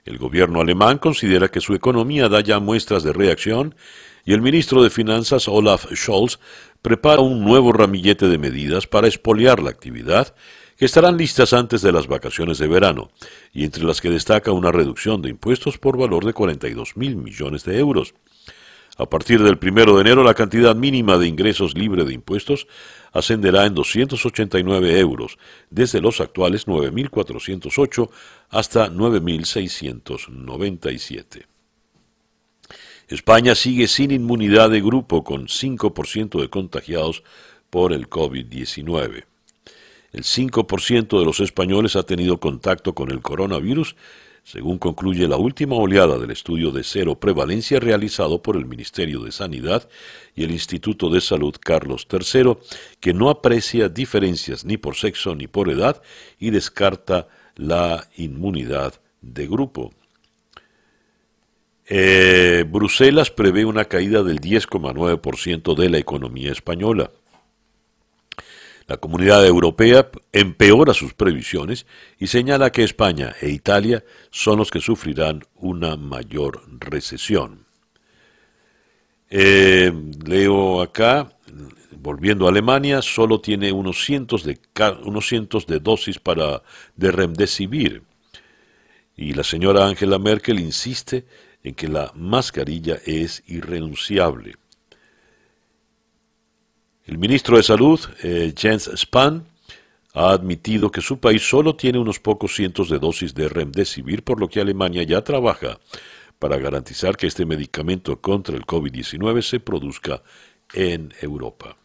[0.07, 3.75] El gobierno alemán considera que su economía da ya muestras de reacción
[4.23, 6.39] y el ministro de Finanzas Olaf Scholz
[6.81, 10.33] prepara un nuevo ramillete de medidas para expoliar la actividad
[10.77, 13.09] que estarán listas antes de las vacaciones de verano,
[13.51, 17.65] y entre las que destaca una reducción de impuestos por valor de 42 mil millones
[17.65, 18.13] de euros.
[18.97, 22.67] A partir del primero de enero, la cantidad mínima de ingresos libre de impuestos
[23.17, 25.39] ascenderá en 289 euros,
[25.69, 28.09] desde los actuales 9.408
[28.49, 31.45] hasta 9.697.
[33.07, 37.23] España sigue sin inmunidad de grupo con 5% de contagiados
[37.69, 39.23] por el COVID-19.
[40.11, 43.95] El 5% de los españoles ha tenido contacto con el coronavirus,
[44.47, 49.33] según concluye la última oleada del estudio de cero prevalencia realizado por el Ministerio de
[49.33, 49.89] Sanidad
[50.35, 52.55] y el Instituto de Salud Carlos III,
[53.01, 56.01] que no aprecia diferencias ni por sexo ni por edad
[56.39, 57.27] y descarta
[57.57, 59.91] la inmunidad de grupo.
[61.85, 67.11] Eh, Bruselas prevé una caída del 10,9% de la economía española.
[68.87, 71.85] La comunidad europea empeora sus previsiones
[72.19, 77.65] y señala que España e Italia son los que sufrirán una mayor recesión.
[79.29, 79.91] Eh,
[80.25, 81.33] leo acá,
[81.99, 84.57] volviendo a Alemania, solo tiene unos cientos de,
[85.03, 86.63] unos cientos de dosis para,
[86.95, 88.03] de remdesivir.
[89.17, 91.25] Y la señora Angela Merkel insiste
[91.61, 94.55] en que la mascarilla es irrenunciable.
[97.07, 99.45] El ministro de Salud, eh, Jens Spahn,
[100.13, 104.41] ha admitido que su país solo tiene unos pocos cientos de dosis de remdesivir, por
[104.41, 105.79] lo que Alemania ya trabaja
[106.37, 110.21] para garantizar que este medicamento contra el COVID-19 se produzca
[110.73, 111.77] en Europa.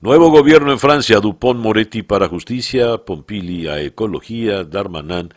[0.00, 5.28] Nuevo gobierno en Francia, Dupont Moretti para Justicia, Pompili a Ecología, Darmanin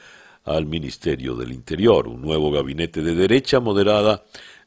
[0.46, 2.08] al Ministerio del Interior.
[2.08, 4.24] Un nuevo gabinete de derecha moderada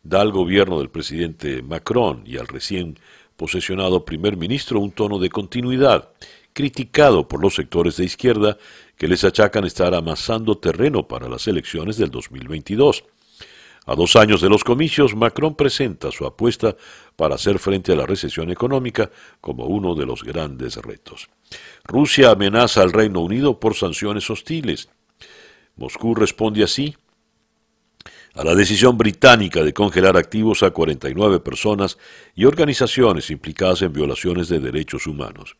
[0.09, 2.99] da al gobierno del presidente Macron y al recién
[3.37, 6.11] posesionado primer ministro un tono de continuidad,
[6.53, 8.57] criticado por los sectores de izquierda
[8.97, 13.05] que les achacan estar amasando terreno para las elecciones del 2022.
[13.89, 16.77] A dos años de los comicios, Macron presenta su apuesta
[17.15, 21.29] para hacer frente a la recesión económica como uno de los grandes retos.
[21.85, 24.89] Rusia amenaza al Reino Unido por sanciones hostiles.
[25.77, 26.97] Moscú responde así
[28.37, 31.97] a la decisión británica de congelar activos a 49 personas
[32.34, 35.57] y organizaciones implicadas en violaciones de derechos humanos.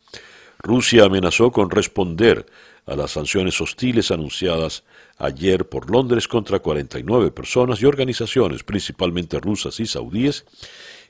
[0.59, 2.45] Rusia amenazó con responder
[2.85, 4.83] a las sanciones hostiles anunciadas
[5.17, 10.45] ayer por Londres contra 49 personas y organizaciones, principalmente rusas y saudíes,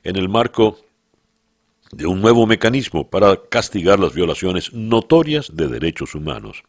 [0.04, 0.78] en el marco
[1.92, 6.62] de un nuevo mecanismo para castigar las violaciones notorias de derechos humanos.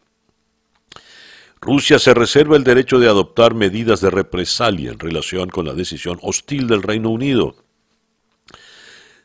[1.61, 6.17] Rusia se reserva el derecho de adoptar medidas de represalia en relación con la decisión
[6.21, 7.55] hostil del Reino Unido.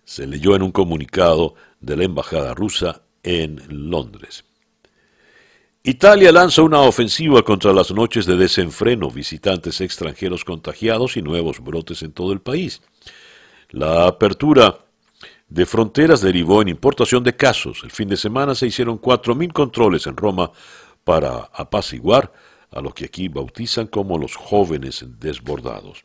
[0.05, 4.45] Se leyó en un comunicado de la Embajada rusa en Londres.
[5.85, 12.03] Italia lanza una ofensiva contra las noches de desenfreno, visitantes extranjeros contagiados y nuevos brotes
[12.03, 12.81] en todo el país.
[13.71, 14.79] La apertura
[15.49, 17.83] de fronteras derivó en importación de casos.
[17.85, 20.51] El fin de semana se hicieron 4.000 controles en Roma
[21.05, 22.33] para apaciguar
[22.71, 26.05] a los que aquí bautizan como los jóvenes desbordados.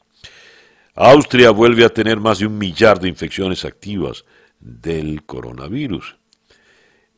[0.95, 4.26] Austria vuelve a tener más de un millar de infecciones activas
[4.60, 6.16] del coronavirus.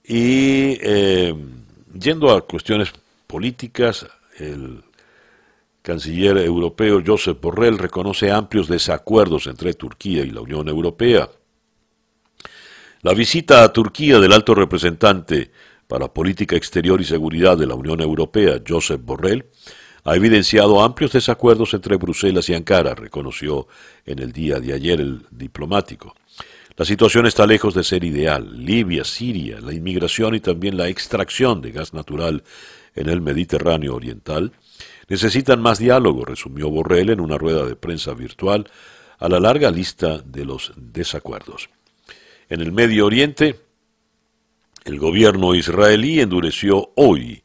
[0.04, 1.36] Y eh,
[2.00, 2.92] yendo a cuestiones
[3.28, 4.06] políticas,
[4.38, 4.84] el
[5.82, 11.30] canciller europeo Josep Borrell reconoce amplios desacuerdos entre Turquía y la Unión Europea.
[13.02, 15.52] La visita a Turquía del alto representante
[15.92, 19.48] para Política Exterior y Seguridad de la Unión Europea, Josep Borrell,
[20.06, 23.68] ha evidenciado amplios desacuerdos entre Bruselas y Ankara, reconoció
[24.06, 26.16] en el día de ayer el diplomático.
[26.78, 28.64] La situación está lejos de ser ideal.
[28.66, 32.42] Libia, Siria, la inmigración y también la extracción de gas natural
[32.96, 34.54] en el Mediterráneo Oriental
[35.10, 38.66] necesitan más diálogo, resumió Borrell en una rueda de prensa virtual
[39.20, 41.70] a la larga lista de los desacuerdos.
[42.48, 43.60] En el Medio Oriente,
[44.84, 47.44] el gobierno israelí endureció hoy,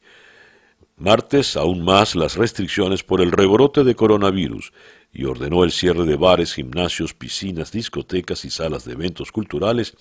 [0.95, 4.73] martes, aún más las restricciones por el rebrote de coronavirus
[5.13, 9.95] y ordenó el cierre de bares, gimnasios, piscinas, discotecas y salas de eventos culturales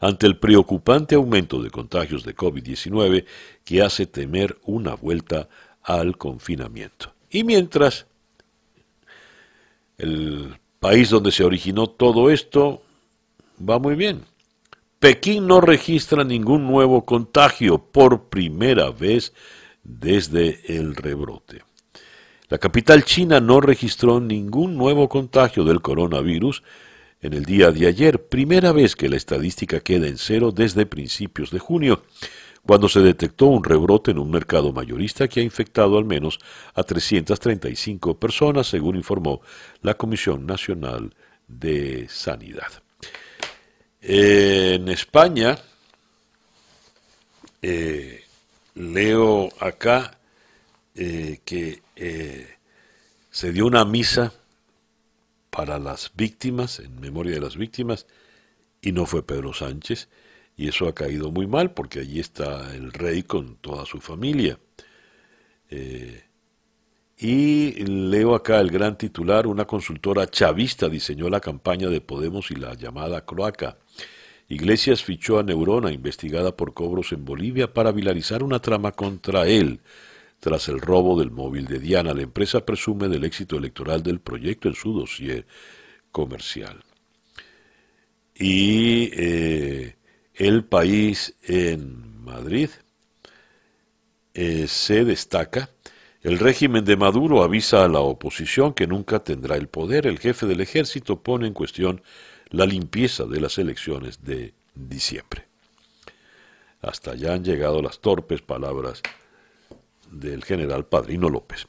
[0.00, 3.24] ante el preocupante aumento de contagios de COVID-19
[3.64, 5.48] que hace temer una vuelta
[5.82, 7.12] al confinamiento.
[7.30, 8.06] Y mientras
[9.98, 12.82] el país donde se originó todo esto
[13.68, 14.29] va muy bien.
[15.00, 19.32] Pekín no registra ningún nuevo contagio por primera vez
[19.82, 21.62] desde el rebrote.
[22.50, 26.62] La capital china no registró ningún nuevo contagio del coronavirus
[27.22, 31.50] en el día de ayer, primera vez que la estadística queda en cero desde principios
[31.50, 32.02] de junio,
[32.66, 36.38] cuando se detectó un rebrote en un mercado mayorista que ha infectado al menos
[36.74, 39.40] a 335 personas, según informó
[39.80, 41.14] la Comisión Nacional
[41.48, 42.82] de Sanidad.
[44.02, 45.58] En España,
[47.60, 48.24] eh,
[48.74, 50.18] leo acá
[50.94, 52.56] eh, que eh,
[53.30, 54.32] se dio una misa
[55.50, 58.06] para las víctimas, en memoria de las víctimas,
[58.80, 60.08] y no fue Pedro Sánchez,
[60.56, 64.58] y eso ha caído muy mal porque allí está el rey con toda su familia.
[67.18, 72.54] y leo acá el gran titular, una consultora chavista diseñó la campaña de Podemos y
[72.54, 73.76] la llamada Croaca
[74.50, 79.80] Iglesias fichó a Neurona, investigada por cobros en Bolivia, para vilarizar una trama contra él.
[80.40, 84.66] Tras el robo del móvil de Diana, la empresa presume del éxito electoral del proyecto
[84.66, 85.46] en su dossier
[86.10, 86.82] comercial.
[88.34, 89.94] Y eh,
[90.34, 92.70] el país en Madrid
[94.34, 95.70] eh, se destaca.
[96.22, 100.08] El régimen de Maduro avisa a la oposición que nunca tendrá el poder.
[100.08, 102.02] El jefe del ejército pone en cuestión
[102.50, 105.46] la limpieza de las elecciones de diciembre.
[106.82, 109.02] Hasta allá han llegado las torpes palabras
[110.10, 111.66] del general Padrino López.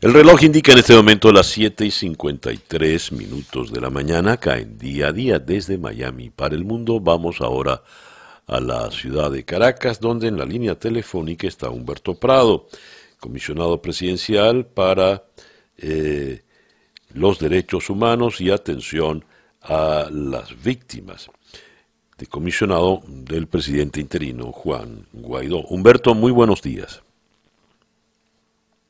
[0.00, 4.78] El reloj indica en este momento las 7 y 53 minutos de la mañana, caen
[4.78, 7.00] día a día desde Miami para el mundo.
[7.00, 7.82] Vamos ahora
[8.46, 12.68] a la ciudad de Caracas, donde en la línea telefónica está Humberto Prado,
[13.18, 15.24] comisionado presidencial para
[15.78, 16.42] eh,
[17.12, 19.24] los derechos humanos y atención
[19.68, 21.30] a las víctimas,
[22.16, 25.60] de comisionado del presidente interino Juan Guaidó.
[25.68, 27.02] Humberto, muy buenos días.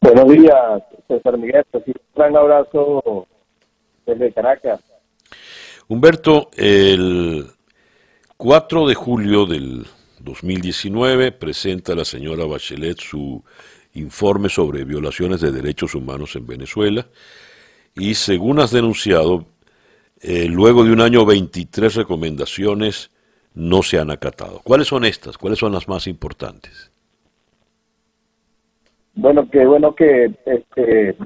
[0.00, 1.64] Buenos días, César Miguel.
[1.72, 3.26] Un gran abrazo
[4.06, 4.80] desde Caracas.
[5.88, 7.46] Humberto, el
[8.36, 9.84] 4 de julio del
[10.20, 13.42] 2019 presenta la señora Bachelet su
[13.94, 17.06] informe sobre violaciones de derechos humanos en Venezuela
[17.94, 19.44] y según has denunciado,
[20.20, 23.10] eh, luego de un año 23 recomendaciones
[23.54, 24.60] no se han acatado.
[24.64, 25.38] ¿Cuáles son estas?
[25.38, 26.90] ¿Cuáles son las más importantes?
[29.14, 31.16] Bueno, qué bueno que este,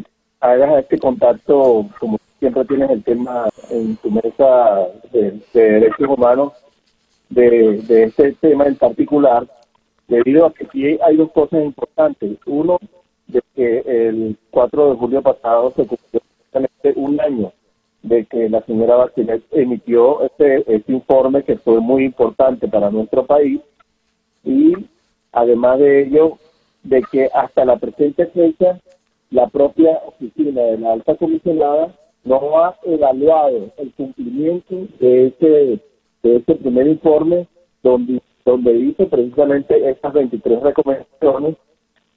[0.40, 6.52] hagas este contacto, como siempre tienes el tema en tu mesa de, derechos humanos,
[7.28, 9.46] de, este tema en particular,
[10.08, 12.38] debido a que sí hay dos cosas importantes.
[12.46, 12.78] Uno,
[13.26, 16.20] de que el 4 de julio pasado se cumplió
[16.96, 17.52] un año
[18.02, 23.24] de que la señora Bachelet emitió este, este informe que fue muy importante para nuestro
[23.26, 23.60] país
[24.44, 24.72] y
[25.32, 26.38] además de ello
[26.82, 28.80] de que hasta la presente fecha
[29.30, 31.94] la propia oficina de la alta comisionada
[32.24, 35.80] no ha evaluado el cumplimiento de ese
[36.22, 37.46] de ese primer informe
[37.82, 41.56] donde donde dice precisamente estas 23 recomendaciones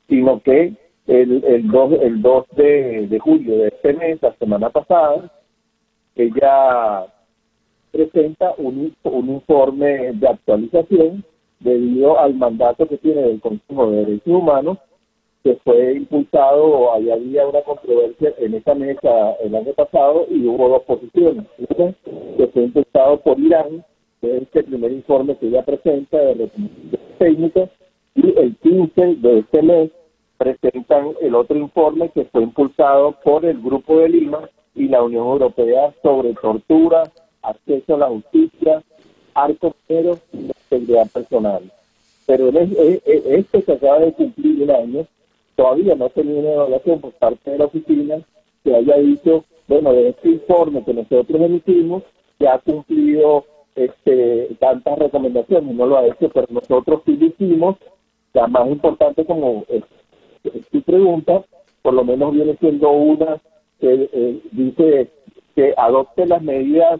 [0.09, 0.73] sino que
[1.05, 5.31] el, el 2 el 2 de, de julio de este mes la semana pasada
[6.15, 7.07] ella
[7.91, 11.23] presenta un, un informe de actualización
[11.59, 14.77] debido al mandato que tiene el Consejo de Derechos Humanos,
[15.43, 20.69] que fue impulsado, o había una controversia en esa mesa el año pasado y hubo
[20.69, 21.45] dos posiciones.
[21.57, 23.85] que fue impulsado por Irán,
[24.21, 27.69] que es el primer informe que ella presenta de recomendaciones técnicas,
[28.15, 29.91] y el 15 de este mes
[30.37, 35.25] presentan el otro informe que fue impulsado por el Grupo de Lima, y la Unión
[35.25, 37.03] Europea sobre tortura,
[37.41, 38.83] acceso a la justicia,
[39.33, 41.71] arcos pero y seguridad personal.
[42.25, 45.07] Pero este que acaba de cumplir un año,
[45.55, 48.17] todavía no ha tenido una evaluación por parte de la oficina
[48.63, 52.03] que haya dicho, bueno, de este informe que nosotros emitimos,
[52.39, 53.45] que ha cumplido
[53.75, 57.77] este, tantas recomendaciones, no lo ha hecho, pero nosotros sí lo hicimos.
[58.33, 59.83] La más importante, como es,
[60.71, 61.43] tu pregunta,
[61.81, 63.39] por lo menos viene siendo una
[63.85, 65.11] que eh, dice
[65.55, 66.99] que adopte las medidas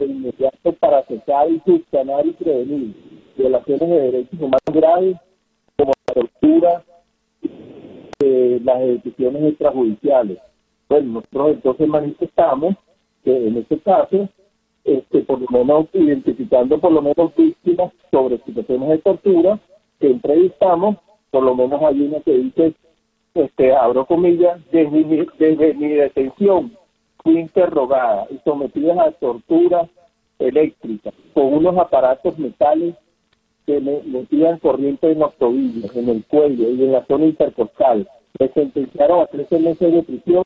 [0.00, 2.94] inmediatas para cesar y subsanar y prevenir
[3.36, 5.16] violaciones de derechos humanos graves
[5.76, 6.84] como la tortura,
[8.20, 10.38] eh, las ejecuciones extrajudiciales.
[10.88, 12.74] Bueno, nosotros entonces manifestamos
[13.22, 14.30] que en este caso,
[14.84, 19.60] este, por lo menos identificando por lo menos víctimas sobre situaciones de tortura,
[20.00, 20.96] que entrevistamos,
[21.30, 22.72] por lo menos hay una que dice,
[23.34, 26.72] este, abro comillas, desde mi, desde mi detención
[27.22, 29.88] fui interrogada y sometida a tortura
[30.38, 32.94] eléctrica con unos aparatos metales
[33.66, 38.08] que me metían corriente en los tobillos, en el cuello y en la zona intercostal.
[38.38, 40.44] Me sentenciaron a 13 meses de prisión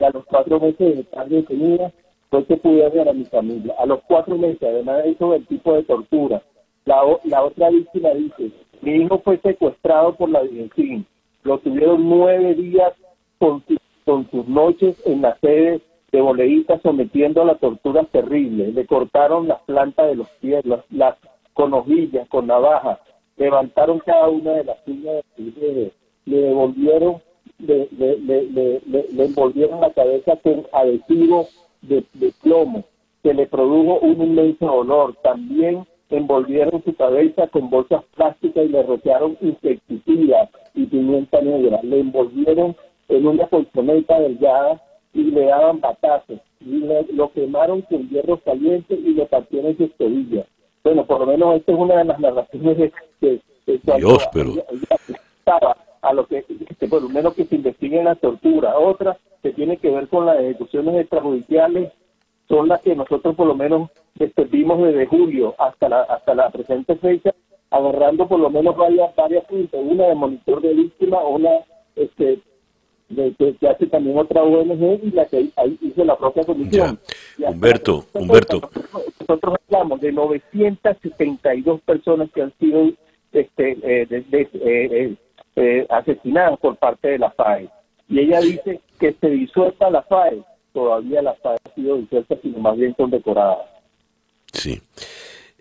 [0.00, 1.92] y a los cuatro meses de estar detenida
[2.30, 3.74] fue que pude ver a mi familia.
[3.78, 6.42] A los cuatro meses, además de eso, el tipo de tortura.
[6.86, 11.06] La, la otra víctima dice, mi hijo fue secuestrado por la DINCIN.
[11.44, 12.92] Lo tuvieron nueve días
[13.38, 13.64] con,
[14.30, 15.80] sus noches en la sede
[16.10, 18.72] de Boleíta sometiendo a la tortura terrible.
[18.72, 21.16] Le cortaron las plantas de los pies, las,
[21.54, 22.98] con hojillas, con navajas,
[23.36, 25.92] levantaron cada una de las uñas de
[26.24, 27.20] le devolvieron,
[27.58, 31.48] le, le, le, le, envolvieron la cabeza con adhesivo
[31.82, 32.04] de,
[32.42, 32.84] plomo,
[33.22, 35.16] que le produjo un inmenso dolor.
[35.22, 35.84] También
[36.16, 41.80] envolvieron su cabeza con bolsas plásticas y le rociaron insecticidas y pimienta negra.
[41.82, 42.76] Le envolvieron
[43.08, 44.82] en una colchoneta delgada
[45.14, 46.40] y le daban batazos.
[46.60, 46.84] Y
[47.14, 50.46] lo quemaron con hierro caliente y le partieron sus tobillas.
[50.84, 53.40] Bueno, por lo menos esta es una de las narraciones de, que
[53.96, 54.52] Dios, pero...
[56.02, 56.44] a lo que,
[56.90, 58.76] por lo menos que se investigue la tortura.
[58.78, 61.92] Otra que tiene que ver con las ejecuciones extrajudiciales
[62.48, 63.90] son las que nosotros por lo menos
[64.50, 67.32] vimos desde julio hasta la hasta la presente fecha,
[67.70, 71.50] agarrando por lo menos varias varias puntos, una de monitor de víctimas, una
[71.96, 72.40] este
[73.08, 76.98] de, que, hace también otra ONG y la que ahí hizo la propia comisión.
[77.38, 78.70] Humberto, Humberto.
[79.20, 82.90] Nosotros, hablamos de 972 personas que han sido
[83.32, 85.16] este, eh, eh,
[85.56, 87.68] eh, asesinadas por parte de la FAE.
[88.08, 90.42] Y ella dice que se disuelta la FAE.
[90.72, 93.58] Todavía la FAE ha sido disuelta, sino más bien condecoradas.
[94.52, 94.80] Sí.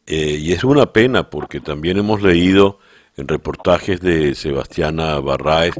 [0.05, 2.79] y es una pena porque también hemos leído
[3.17, 5.75] en reportajes de Sebastiana Barraez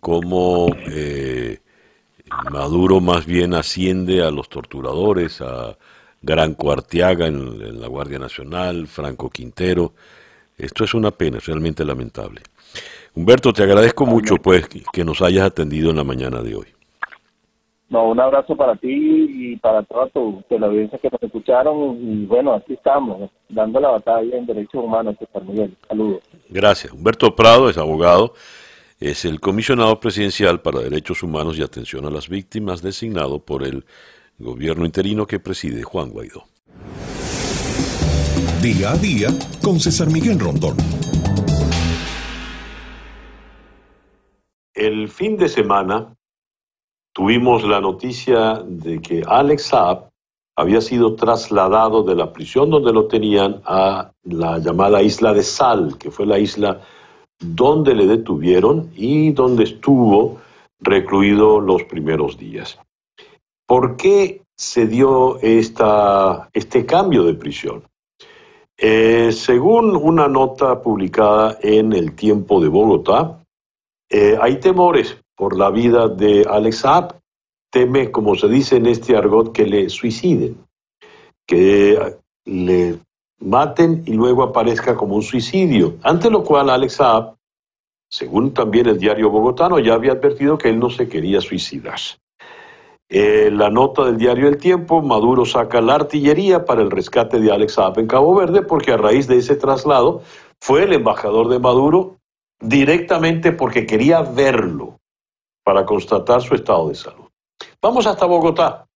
[0.00, 1.58] cómo eh,
[2.50, 5.76] Maduro más bien asciende a los torturadores, a
[6.20, 9.92] Gran Cuartiaga en, la Guardia Nacional, Franco Quintero.
[10.56, 12.42] Esto es una pena, es realmente lamentable.
[13.14, 16.73] Humberto, te agradezco mucho pues que nos hayas atendido en la mañana de hoy.
[17.94, 21.96] No, un abrazo para ti y para toda tu audiencia que nos escucharon.
[22.00, 25.76] Y bueno, aquí estamos, dando la batalla en derechos humanos, César Miguel.
[25.86, 26.24] Saludos.
[26.48, 26.92] Gracias.
[26.92, 28.34] Humberto Prado es abogado,
[28.98, 33.84] es el comisionado presidencial para derechos humanos y atención a las víctimas, designado por el
[34.40, 36.46] gobierno interino que preside Juan Guaidó.
[38.60, 39.28] Día a día
[39.62, 40.76] con César Miguel Rondón.
[44.74, 46.12] El fin de semana
[47.14, 50.10] tuvimos la noticia de que Alex Saab
[50.56, 55.96] había sido trasladado de la prisión donde lo tenían a la llamada isla de Sal,
[55.98, 56.80] que fue la isla
[57.40, 60.40] donde le detuvieron y donde estuvo
[60.80, 62.78] recluido los primeros días.
[63.66, 67.84] ¿Por qué se dio esta, este cambio de prisión?
[68.76, 73.40] Eh, según una nota publicada en El Tiempo de Bogotá,
[74.10, 77.20] eh, hay temores por la vida de Alex Saab,
[77.70, 80.64] teme, como se dice en este argot, que le suiciden,
[81.46, 82.98] que le
[83.40, 87.34] maten y luego aparezca como un suicidio, ante lo cual Alex Saab,
[88.08, 91.98] según también el diario bogotano, ya había advertido que él no se quería suicidar.
[93.08, 97.52] Eh, la nota del diario El Tiempo, Maduro saca la artillería para el rescate de
[97.52, 100.22] Alex Saab en Cabo Verde porque a raíz de ese traslado
[100.60, 102.16] fue el embajador de Maduro
[102.60, 104.98] directamente porque quería verlo
[105.64, 107.24] para constatar su estado de salud.
[107.82, 108.86] Vamos hasta Bogotá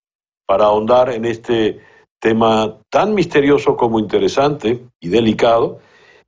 [0.47, 1.81] para ahondar en este
[2.21, 5.79] tema tan misterioso como interesante y delicado.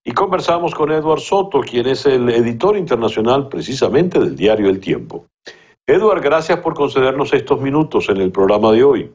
[0.02, 5.26] Y conversamos con Eduard Soto, quien es el editor internacional precisamente del diario El Tiempo.
[5.86, 9.12] Eduard, gracias por concedernos estos minutos en el programa de hoy.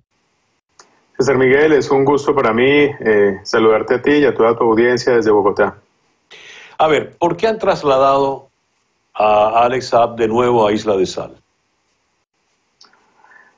[1.17, 4.65] César Miguel, es un gusto para mí eh, saludarte a ti y a toda tu
[4.65, 5.78] audiencia desde Bogotá.
[6.78, 8.49] A ver, ¿por qué han trasladado
[9.16, 11.36] a Alex Saab de nuevo a Isla de Sal?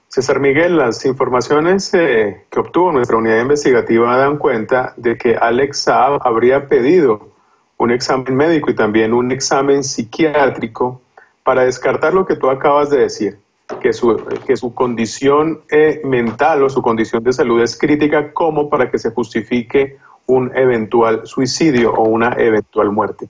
[0.07, 5.81] César Miguel, las informaciones eh, que obtuvo nuestra unidad investigativa dan cuenta de que Alex
[5.81, 7.29] Saab habría pedido
[7.77, 11.01] un examen médico y también un examen psiquiátrico
[11.43, 13.37] para descartar lo que tú acabas de decir,
[13.79, 18.69] que su, que su condición eh, mental o su condición de salud es crítica como
[18.69, 23.29] para que se justifique un eventual suicidio o una eventual muerte.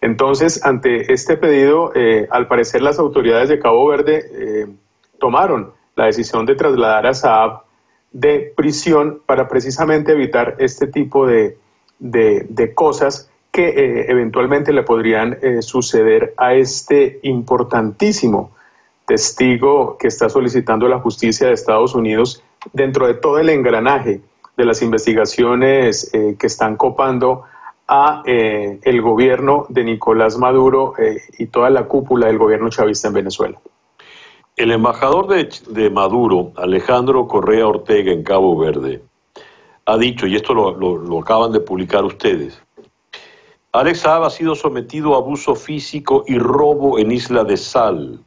[0.00, 4.66] Entonces, ante este pedido, eh, al parecer las autoridades de Cabo Verde eh,
[5.18, 7.62] tomaron la decisión de trasladar a Saab
[8.12, 11.58] de prisión para precisamente evitar este tipo de,
[11.98, 18.52] de cosas que eh, eventualmente le podrían suceder a este importantísimo
[19.04, 22.42] testigo que está solicitando la justicia de Estados Unidos
[22.72, 24.20] dentro de todo el engranaje
[24.56, 27.44] de las investigaciones que están copando
[27.88, 30.94] a el gobierno de Nicolás Maduro
[31.38, 33.58] y toda la cúpula del gobierno chavista en Venezuela.
[34.56, 39.02] El embajador de, Maduro, Alejandro Correa Ortega, en Cabo Verde,
[39.86, 42.60] ha dicho, y esto lo acaban de publicar ustedes,
[43.70, 48.18] Alex Saab ha sido sometido a abuso físico y robo en Isla de Sal.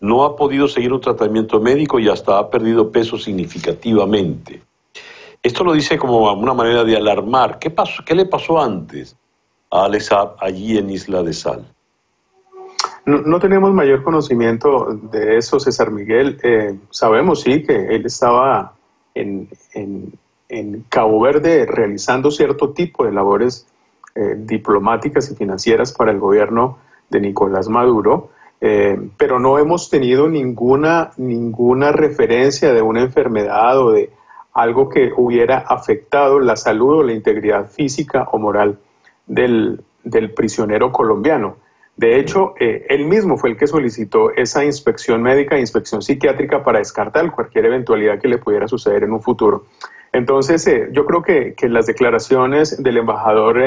[0.00, 4.62] No ha podido seguir un tratamiento médico y hasta ha perdido peso significativamente.
[5.42, 7.58] Esto lo dice como una manera de alarmar.
[7.58, 9.16] ¿Qué, pasó, qué le pasó antes
[9.70, 11.66] a Alex Saab allí en Isla de Sal?
[13.06, 16.38] No, tenemos mayor conocimiento de eso, César Miguel.
[16.42, 18.74] Eh, sabemos, sí, que él estaba
[19.14, 19.48] en,
[20.50, 23.66] en Cabo Verde realizando cierto tipo de labores
[24.14, 26.78] eh, diplomáticas y financieras para el gobierno
[27.08, 28.30] de Nicolás Maduro,
[28.60, 34.10] eh, pero no hemos tenido ninguna, ninguna referencia de una enfermedad o de
[34.60, 38.78] algo que hubiera afectado la salud o la integridad física o moral
[39.26, 39.82] del,
[40.34, 41.56] prisionero colombiano.
[41.96, 46.64] De hecho, eh, él mismo fue el que solicitó esa inspección médica e inspección psiquiátrica
[46.64, 49.66] para descartar cualquier eventualidad que le pudiera suceder en un futuro.
[50.12, 53.58] Entonces, yo creo que, que, las declaraciones del embajador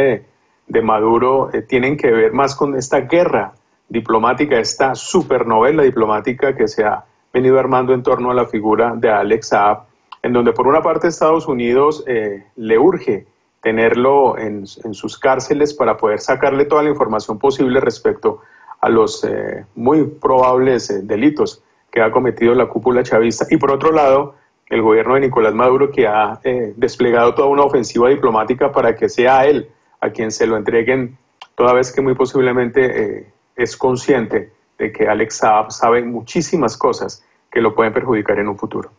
[0.67, 3.53] de Maduro eh, tienen que ver más con esta guerra
[3.87, 9.09] diplomática, esta supernovela diplomática que se ha venido armando en torno a la figura de
[9.09, 9.92] Alex Saab,
[10.24, 13.28] en donde por una parte Estados Unidos eh, le urge
[13.61, 18.41] tenerlo en, sus cárceles para poder sacarle toda la información posible respecto
[18.82, 21.61] a los eh, muy probables delitos
[21.91, 23.45] que ha cometido la cúpula chavista.
[23.49, 24.36] Y por otro lado,
[24.67, 26.39] el gobierno de Nicolás Maduro que ha
[26.76, 29.69] desplegado toda una ofensiva diplomática para que sea él
[30.01, 31.17] a quien se lo entreguen,
[31.55, 37.24] toda vez que muy posiblemente eh, es consciente de que Alex Saab sabe muchísimas cosas
[37.51, 38.89] que lo pueden perjudicar en un futuro.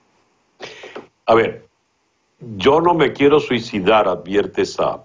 [1.26, 1.66] A ver,
[2.56, 5.04] yo no me quiero suicidar, advierte Saab.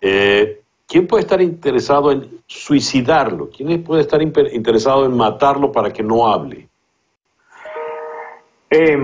[0.00, 3.48] Eh, ¿Quién puede estar interesado en suicidarlo?
[3.48, 6.68] ¿Quién puede estar interesado en matarlo para que no hable?
[8.68, 8.98] Eh,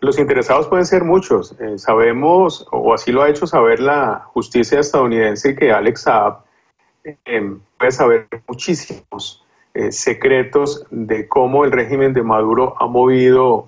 [0.00, 1.54] los interesados pueden ser muchos.
[1.60, 6.44] Eh, sabemos, o así lo ha hecho saber la justicia estadounidense, que Alex Saab
[7.04, 9.44] eh, puede saber muchísimos
[9.74, 13.64] eh, secretos de cómo el régimen de Maduro ha movido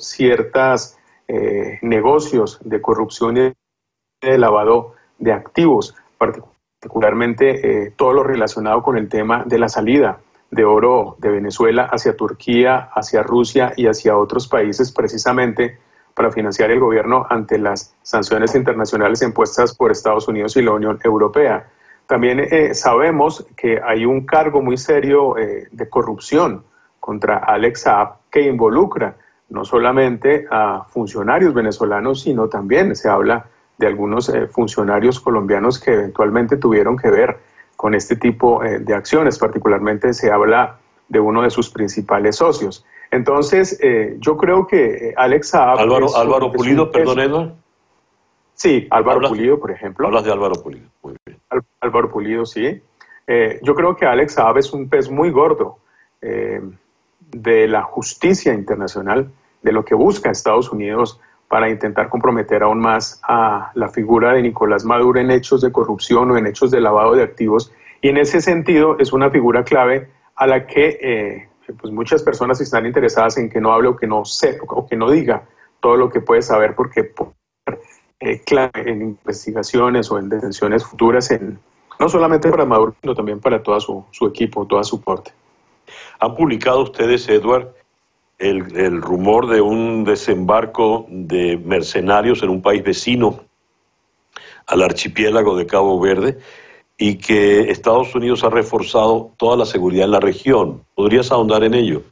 [1.31, 3.53] ciertos negocios de corrupción y
[4.21, 10.21] de lavado de activos, particularmente todo lo relacionado con el tema de la salida
[10.51, 15.79] de oro de Venezuela hacia Turquía, hacia Rusia y hacia otros países precisamente
[16.15, 20.99] para financiar el gobierno ante las sanciones internacionales impuestas por Estados Unidos y la Unión
[21.05, 21.69] Europea.
[22.07, 26.65] También eh, sabemos que hay un cargo muy serio eh, de corrupción
[26.99, 29.17] contra Alex Saab que involucra
[29.51, 33.47] no solamente a funcionarios venezolanos, sino también se habla
[33.79, 37.39] de algunos eh, funcionarios colombianos que eventualmente tuvieron que ver
[37.77, 39.39] con este tipo de acciones.
[39.39, 40.79] Particularmente se habla
[41.09, 42.85] de uno de sus principales socios.
[43.11, 45.79] Entonces, eh, yo creo que eh, Alex Saab...
[45.79, 47.53] Álvaro, Álvaro Pulido, perdón, Edward.
[48.55, 50.07] Sí, Álvaro Pulido, por ejemplo.
[50.07, 51.39] Hablas de Álvaro Pulido, muy bien.
[51.81, 52.81] Álvaro Pulido, sí.
[53.27, 55.79] Eh, yo creo que Alex Saab es un pez muy gordo
[56.21, 59.31] de la justicia internacional,
[59.63, 64.43] de lo que busca Estados Unidos para intentar comprometer aún más a la figura de
[64.43, 67.73] Nicolás Maduro en hechos de corrupción o en hechos de lavado de activos.
[68.01, 71.49] Y en ese sentido es una figura clave a la que
[71.79, 74.97] pues muchas personas están interesadas en que no hable o que no sepa o que
[74.97, 75.43] no diga
[75.81, 77.33] todo lo que puede saber porque puede
[78.21, 81.31] eh, clave en investigaciones o en detenciones futuras,
[81.99, 85.33] no solamente para Maduro, sino también para todo su, su equipo, toda su porte.
[86.19, 87.75] ¿Han publicado ustedes, Edward,
[88.41, 93.45] el, el rumor de un desembarco de mercenarios en un país vecino
[94.67, 96.39] al archipiélago de Cabo Verde?
[97.01, 100.83] y que Estados Unidos ha reforzado toda la seguridad en la región.
[100.95, 102.03] ¿Podrías ahondar en ello?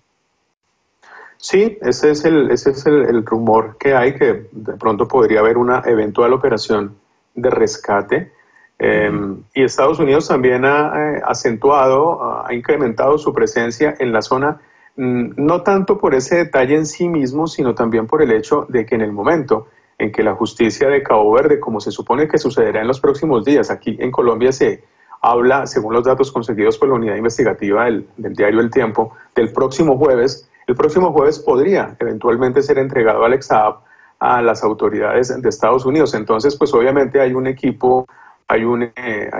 [1.36, 5.58] Sí, ese es el, ese es el, rumor que hay, que de pronto podría haber
[5.58, 6.96] una eventual operación
[7.34, 8.32] de rescate.
[8.78, 14.58] Em, y Estados Unidos también ha eh, acentuado, ha incrementado su presencia en la zona,
[14.98, 18.96] no tanto por ese detalle en sí mismo, sino también por el hecho de que
[18.96, 22.80] en el momento en que la justicia de Cabo Verde, como se supone que sucederá
[22.80, 24.82] en los próximos días, aquí en Colombia se
[25.20, 29.52] habla, según los datos conseguidos por la unidad investigativa del, del diario El Tiempo, del
[29.52, 33.76] próximo jueves, el próximo jueves podría eventualmente ser entregado Alex Saab
[34.18, 36.12] a las autoridades de Estados Unidos.
[36.14, 38.06] Entonces, pues obviamente hay un equipo,
[38.46, 39.30] hay, un, eh,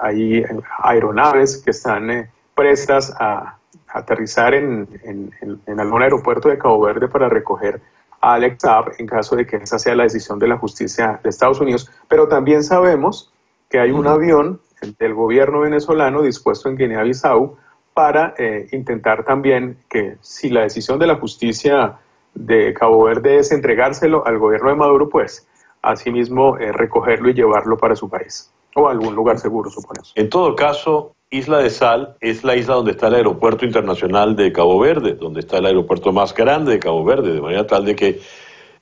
[0.00, 0.44] hay,
[0.82, 3.58] aeronaves que están eh, prestas a,
[3.92, 7.80] aterrizar en, en, algún aeropuerto de Cabo Verde para recoger
[8.20, 11.28] a Alex Saab en caso de que esa sea la decisión de la justicia de
[11.28, 11.90] Estados Unidos.
[12.08, 13.32] Pero también sabemos
[13.68, 14.60] que hay un avión
[14.98, 17.56] del gobierno venezolano dispuesto en Guinea-Bissau
[17.94, 21.98] para eh, intentar también que si la decisión de la justicia
[22.34, 25.46] de Cabo Verde es entregárselo al gobierno de Maduro, pues
[25.82, 30.12] asimismo eh, recogerlo y llevarlo para su país o algún lugar seguro, suponemos.
[30.14, 34.52] En todo caso, Isla de Sal es la isla donde está el aeropuerto internacional de
[34.52, 37.96] Cabo Verde, donde está el aeropuerto más grande de Cabo Verde, de manera tal de
[37.96, 38.20] que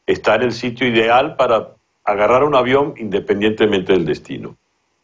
[0.04, 4.56] está en el sitio ideal para agarrar un avión independientemente del destino.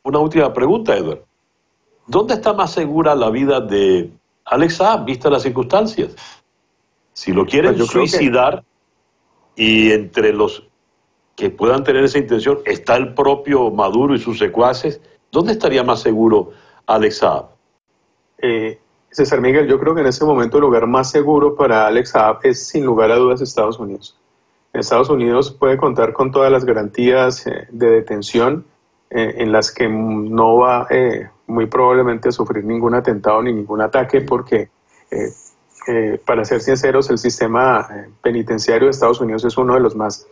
[0.03, 1.20] Una última pregunta, Edward.
[2.07, 4.11] ¿Dónde está más segura la vida de
[4.45, 6.16] Alexa, vista las circunstancias?
[7.12, 8.64] Si lo quieren pues suicidar
[9.55, 10.64] y entre los
[11.37, 16.01] que puedan tener esa intención está el propio Maduro y sus secuaces, ¿dónde estaría más
[16.01, 16.51] seguro
[16.87, 17.20] Alex
[18.39, 18.78] Eh,
[19.11, 22.41] César Miguel, yo creo que en ese momento el lugar más seguro para Alex Saab
[22.43, 24.18] es sin lugar a dudas Estados Unidos.
[24.74, 28.66] Estados Unidos puede contar con todas las garantías eh, de detención
[29.09, 33.80] eh, en las que no va eh, muy probablemente a sufrir ningún atentado ni ningún
[33.80, 34.68] ataque porque,
[36.26, 37.89] para ser sinceros, el sistema
[38.20, 40.26] penitenciario de Estados Unidos es uno de los más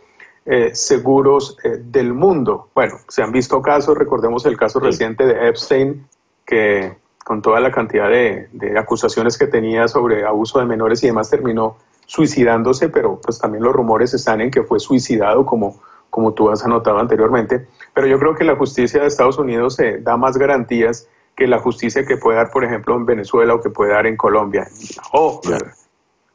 [0.73, 2.69] seguros del mundo.
[2.75, 6.07] Bueno, se han visto casos, recordemos el caso reciente de Epstein,
[6.45, 11.07] que con toda la cantidad de, de, acusaciones que tenía sobre abuso de menores y
[11.07, 15.79] demás terminó suicidándose, pero pues también los rumores están en que fue suicidado como
[16.15, 17.67] como tú has anotado anteriormente.
[17.93, 21.59] Pero yo creo que la justicia de Estados Unidos eh, da más garantías que la
[21.59, 24.65] justicia que puede dar, por ejemplo, en Venezuela o que puede dar en Colombia.
[25.11, 25.41] Oh,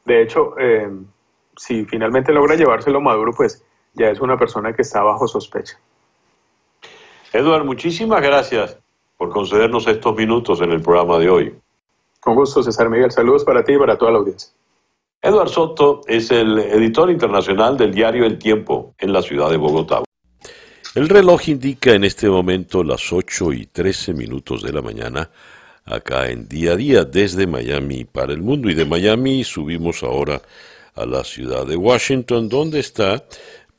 [0.05, 0.87] de hecho, eh,
[1.57, 3.63] si finalmente logra llevárselo Maduro, pues
[3.93, 5.79] ya es una persona que está bajo sospecha.
[7.33, 8.77] Eduardo, muchísimas gracias
[9.17, 11.55] por concedernos estos minutos en el programa de hoy.
[12.19, 13.11] Con gusto, César Miguel.
[13.11, 14.51] Saludos para ti y para toda la audiencia.
[15.21, 20.01] Eduard Soto es el editor internacional del diario El Tiempo en la ciudad de Bogotá.
[20.93, 25.29] El reloj indica en este momento las 8 y 13 minutos de la mañana,
[25.85, 28.69] acá en día a día desde Miami para el mundo.
[28.69, 30.41] Y de Miami subimos ahora
[30.95, 33.23] a la ciudad de Washington, donde está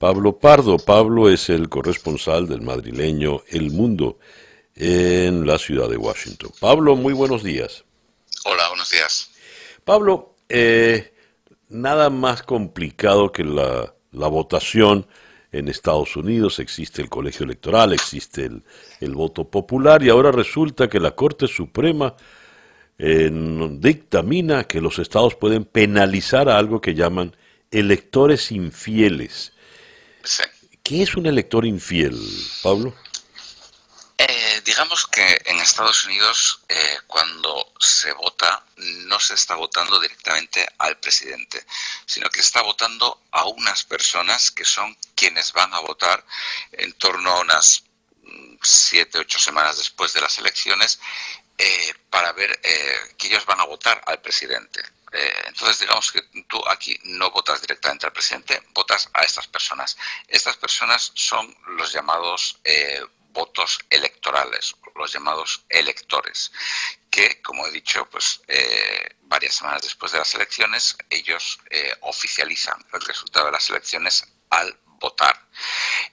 [0.03, 0.79] Pablo Pardo.
[0.79, 4.19] Pablo es el corresponsal del madrileño El Mundo
[4.75, 6.51] en la ciudad de Washington.
[6.59, 7.85] Pablo, muy buenos días.
[8.45, 9.31] Hola, buenos días.
[9.85, 11.15] Pablo, eh,
[11.69, 15.07] nada más complicado que la, votación
[15.53, 18.51] en Estados Unidos, existe el colegio electoral, existe
[18.99, 22.17] el, voto popular y ahora resulta que la Corte Suprema
[22.99, 23.31] eh,
[23.79, 27.37] dictamina que los estados pueden penalizar a algo que llaman
[27.71, 29.52] electores infieles.
[30.83, 32.19] ¿Qué es un elector infiel,
[32.63, 32.95] Pablo?
[34.65, 40.99] digamos que en Estados Unidos eh, cuando se vota no se está votando directamente al
[40.99, 41.65] presidente,
[42.07, 46.25] sino que se está votando a unas personas que son quienes van a votar
[46.73, 47.85] en torno a unas
[48.23, 51.01] mm, siete, ocho semanas después de las elecciones
[51.59, 54.83] eh, para ver eh, que ellos van a votar al presidente.
[55.13, 59.97] Entonces, digamos que tú aquí no votas directamente al presidente, votas a estas personas.
[60.29, 62.59] Estas personas son los llamados
[63.33, 66.53] votos electorales, los llamados electores,
[67.11, 72.85] que, como he dicho, pues eh, varias semanas después de las elecciones, ellos eh, oficializan
[72.93, 75.49] el resultado de las elecciones al votar.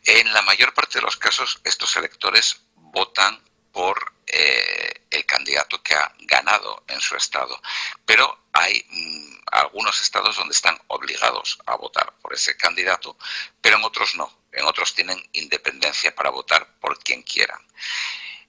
[0.06, 3.42] En la mayor parte de los casos, estos electores votan
[3.80, 7.62] por eh, el candidato que ha ganado en su estado,
[8.06, 13.18] pero hay mm, algunos estados donde están obligados a votar por ese candidato,
[13.62, 17.62] pero en otros no en otros tienen independencia para votar por quien quieran.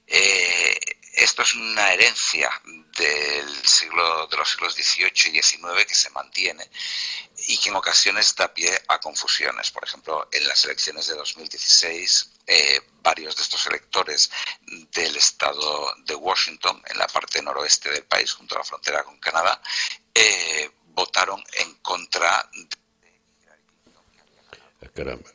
[0.09, 0.81] Eh,
[1.15, 6.69] esto es una herencia del siglo, de los siglos XVIII y XIX que se mantiene
[7.51, 9.73] y que en ocasiones da pie a confusiones.
[9.73, 14.31] Por ejemplo, en las elecciones de 2016, eh, varios de estos electores
[14.93, 19.19] del estado de Washington, en la parte noroeste del país, junto a la frontera con
[19.19, 19.61] Canadá,
[20.15, 22.49] eh, votaron en contra
[24.81, 25.31] de Caramba.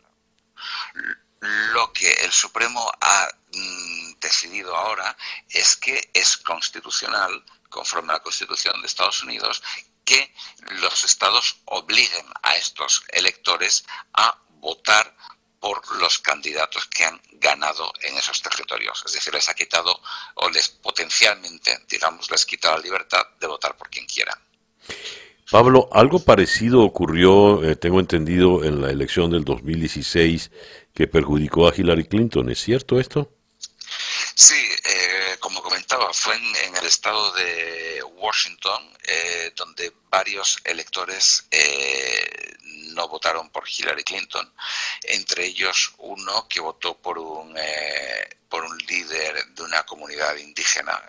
[1.74, 5.18] Lo que el Supremo ha mm, decidido ahora
[5.50, 9.62] es que es constitucional, conforme a la Constitución de Estados Unidos,
[10.06, 10.34] que
[10.82, 15.16] los estados obliguen a estos electores a votar
[15.60, 19.02] por los candidatos que han ganado en esos territorios.
[19.06, 20.00] Es decir, les ha quitado
[20.36, 24.40] o les potencialmente, digamos, les quita la libertad de votar por quien quiera.
[25.50, 30.52] Pablo, algo parecido ocurrió, eh, tengo entendido, en la elección del 2016
[30.94, 32.50] que perjudicó a Hillary Clinton.
[32.50, 33.35] ¿Es cierto esto?
[34.38, 41.48] Sí, eh, como comentaba, fue en, el estado de Washington eh, donde varios electores
[42.94, 44.54] no votaron por Hillary Clinton,
[45.04, 47.58] entre ellos uno que votó por un,
[48.50, 51.02] por un líder de una comunidad indígena.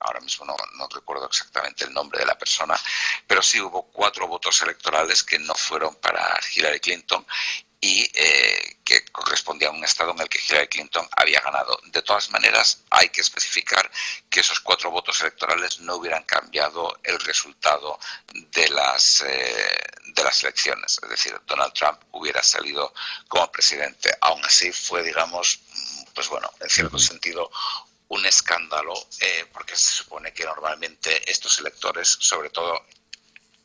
[0.00, 2.74] Ahora mismo no, no, recuerdo exactamente el nombre de la persona,
[3.26, 7.26] pero sí hubo cuatro votos electorales que no fueron para Hillary Clinton
[7.80, 11.80] y eh, que correspondía a un estado en el que Hillary Clinton había ganado.
[11.86, 13.90] De todas maneras, hay que especificar
[14.28, 17.98] que esos cuatro votos electorales no hubieran cambiado el resultado
[18.32, 21.00] de las, eh, de las elecciones.
[21.02, 22.92] Es decir, Donald Trump hubiera salido
[23.28, 24.14] como presidente.
[24.20, 25.60] Aún así, fue, digamos,
[26.14, 27.50] pues bueno, en cierto sentido,
[28.08, 32.84] un escándalo, eh, porque se supone que normalmente estos electores, sobre todo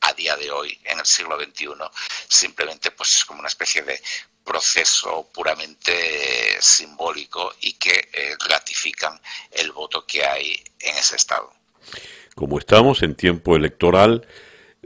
[0.02, 1.68] a día de hoy, en el siglo XXI,
[2.28, 4.00] simplemente pues es como una especie de
[4.43, 5.91] proceso puramente
[6.60, 8.36] simbólico y que eh,
[9.52, 11.52] el voto que hay en ese estado.
[12.36, 14.28] Como estamos en tiempo electoral,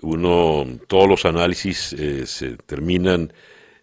[0.01, 3.33] uno, todos los análisis eh, se terminan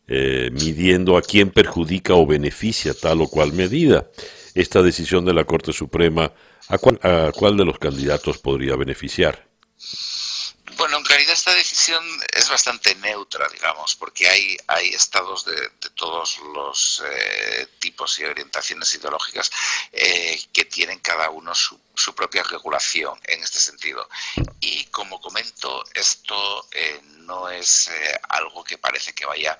[0.09, 4.09] midiendo a quién perjudica o beneficia tal o cual medida
[4.57, 6.33] esta decisión de la Corte Suprema,
[6.69, 9.47] ¿a cuál, de los candidatos podría beneficiar?
[10.75, 12.05] Bueno, en realidad esta decisión
[12.35, 18.93] es bastante neutra, digamos, porque hay, hay estados de, todos los eh, tipos y orientaciones
[18.95, 19.51] ideológicas
[19.93, 21.81] eh, que tienen cada uno su,
[22.15, 24.09] propia regulación en este sentido.
[24.61, 27.91] Y como comento, esto eh, no es
[28.29, 29.59] algo que parece que vaya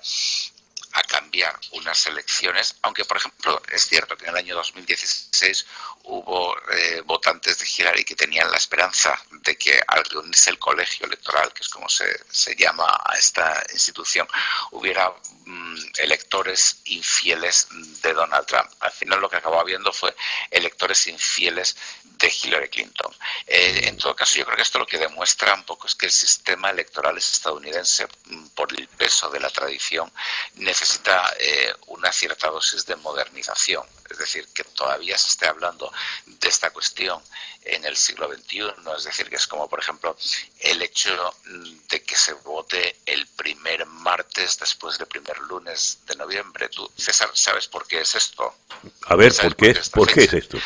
[0.97, 5.65] a cambiar unas elecciones, aunque por ejemplo es cierto que en el año 2016
[6.03, 11.05] hubo eh, votantes de Hillary que tenían la esperanza de que al reunirse el colegio
[11.05, 14.27] electoral, que es como se, se llama a esta institución,
[14.71, 15.13] hubiera
[15.45, 17.67] mm, electores infieles
[18.01, 18.69] de Donald Trump.
[18.79, 20.15] Al final lo que acabó habiendo fue
[20.49, 21.75] electores infieles
[22.17, 23.13] de Hillary Clinton.
[23.45, 26.07] Eh, en todo caso, yo creo que esto lo que demuestra un poco es que
[26.07, 30.11] el sistema electoral estadounidense, mm, por el peso de la tradición,
[30.55, 33.85] necesita eh, una cierta dosis de modernización.
[34.09, 35.91] Es decir, que todavía se esté hablando
[36.25, 37.21] de esta cuestión
[37.63, 38.73] en el siglo XXI.
[38.97, 40.15] Es decir, que es como, por ejemplo,
[40.59, 46.15] el hecho mm, de que se vote el primer martes después del primer lunes de
[46.15, 46.69] noviembre.
[46.69, 48.55] Tú, César, ¿sabes por qué es esto?
[49.03, 50.57] A ver, ¿por qué, ¿por qué es esto?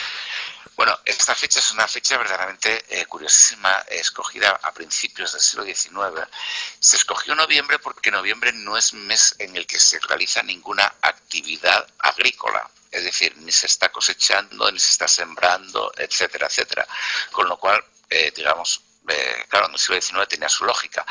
[0.82, 6.28] Bueno, esta fecha es una fecha verdaderamente eh, curiosísima, escogida a principios del siglo XIX.
[6.80, 11.88] Se escogió noviembre porque noviembre no es mes en el que se realiza ninguna actividad
[12.00, 12.68] agrícola.
[12.90, 16.88] Es decir, ni se está cosechando, ni se está sembrando, etcétera, etcétera.
[17.32, 21.06] Con lo cual, eh, digamos, eh, claro, en el siglo XIX tenía su lógica.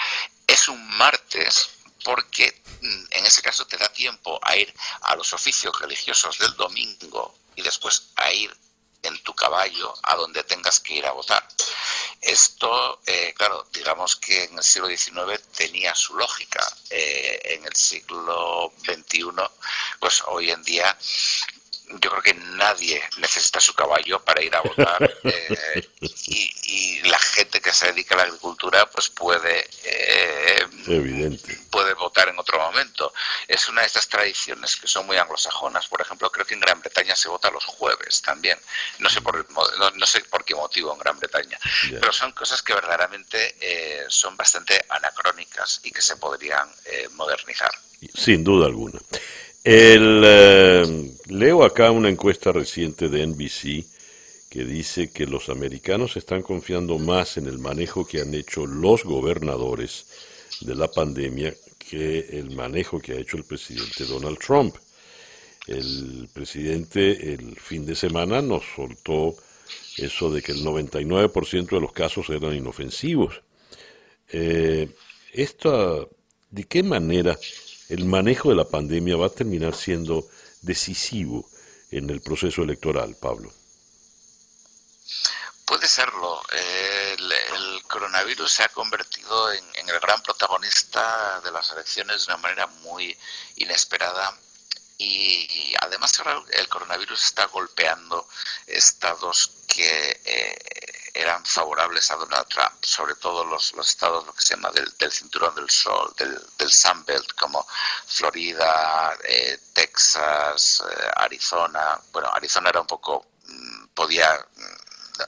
[0.48, 1.70] Es un martes
[2.02, 6.56] porque mm, en ese caso te da tiempo a ir a los oficios religiosos del
[6.56, 8.52] domingo y después a ir
[9.02, 11.46] en tu caballo a donde tengas que ir a votar.
[12.20, 16.60] Esto, eh, claro, digamos que en el siglo XIX tenía su lógica.
[16.90, 19.24] Eh, en el siglo XXI,
[19.98, 20.96] pues hoy en día
[21.98, 27.60] yo creo que nadie necesita su caballo para ir a votar eh, y, la gente
[27.60, 30.66] que se dedica a la agricultura pues puede eh,
[31.70, 33.12] puede votar en otro momento.
[33.48, 35.88] Es una de estas tradiciones que son muy anglosajonas.
[35.88, 38.58] Por ejemplo creo que en Gran Bretaña se vota los jueves también.
[38.98, 41.58] No sé por no, sé por qué motivo en Gran Bretaña.
[41.88, 46.68] Pero son cosas que verdaderamente eh, son bastante anacrónicas y que se podrían
[47.16, 47.72] modernizar.
[48.14, 49.00] Sin duda alguna
[49.64, 53.84] el, eh, leo acá una encuesta reciente de NBC
[54.48, 59.04] que dice que los americanos están confiando más en el manejo que han hecho los
[59.04, 60.06] gobernadores
[60.62, 64.76] de la pandemia que el manejo que ha hecho el presidente Donald Trump.
[65.66, 69.36] El presidente el fin de semana nos soltó
[69.98, 73.42] eso de que el 99% de los casos eran inofensivos.
[74.32, 74.88] Eh,
[76.50, 77.38] ¿De qué manera
[77.90, 80.28] el manejo de la pandemia va a terminar siendo
[80.62, 81.48] decisivo
[81.90, 83.52] en el proceso electoral, Pablo?
[85.64, 86.40] Puede serlo.
[86.52, 92.66] El, coronavirus se ha convertido en, el gran protagonista de las elecciones de una manera
[92.68, 93.16] muy
[93.56, 94.38] inesperada
[94.96, 96.12] y además
[96.52, 98.28] el coronavirus está golpeando
[98.68, 104.42] estados que eh, eran favorables a Donald Trump, sobre todo los, los estados lo que
[104.42, 107.66] se llama del, cinturón del sol, del, del Sunbelt, como
[108.06, 112.00] Florida, eh, Texas, eh, Arizona.
[112.12, 114.80] Bueno, Arizona era un poco, mm, podía mm,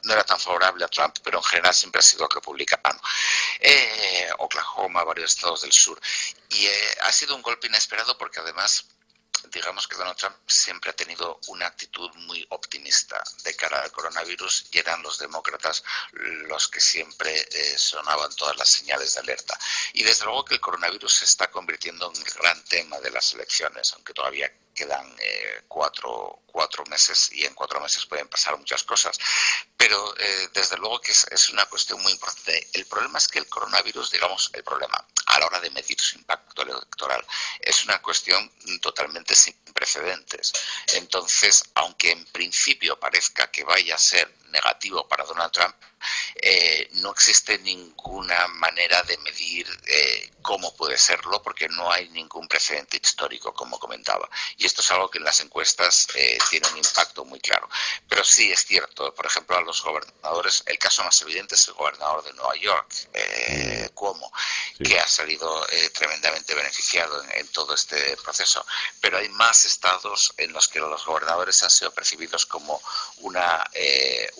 [0.04, 3.00] no era tan favorable a Trump, pero en general siempre ha sido republicano.
[4.38, 6.00] Oklahoma, varios estados del sur.
[6.48, 6.66] Y
[7.02, 8.86] ha sido un golpe inesperado porque además
[9.50, 14.66] digamos que Donald Trump siempre ha tenido una actitud muy optimista de cara al coronavirus
[14.72, 15.82] y eran los demócratas
[16.12, 19.58] los que siempre eh, sonaban todas las señales de alerta.
[19.92, 23.32] Y desde luego que el coronavirus se está convirtiendo en el gran tema de las
[23.34, 28.82] elecciones, aunque todavía quedan eh, cuatro, cuatro, meses y en cuatro meses pueden pasar muchas
[28.82, 29.18] cosas.
[29.76, 32.68] Pero eh, desde luego que es, es, una cuestión muy importante.
[32.72, 36.16] El problema es que el coronavirus, digamos, el problema a la hora de medir su
[36.16, 37.24] impacto electoral
[37.60, 38.50] es una cuestión
[38.80, 40.52] totalmente sin precedentes.
[40.94, 45.74] Entonces, aunque en principio parezca que vaya a ser negativo para Donald Trump,
[46.34, 52.48] eh, no existe ninguna manera de medir eh, cómo puede serlo porque no hay ningún
[52.48, 54.28] precedente histórico, como comentaba.
[54.56, 57.68] Y esto es algo que en las encuestas eh, tiene un impacto muy claro.
[58.08, 61.74] Pero sí es cierto, por ejemplo, a los gobernadores, el caso más evidente es el
[61.74, 62.88] gobernador de Nueva York,
[63.94, 64.32] Cuomo,
[64.82, 68.64] que ha salido tremendamente beneficiado en, en todo este proceso.
[69.00, 72.80] Pero hay más estados en los que los gobernadores han sido percibidos como
[73.18, 73.64] una,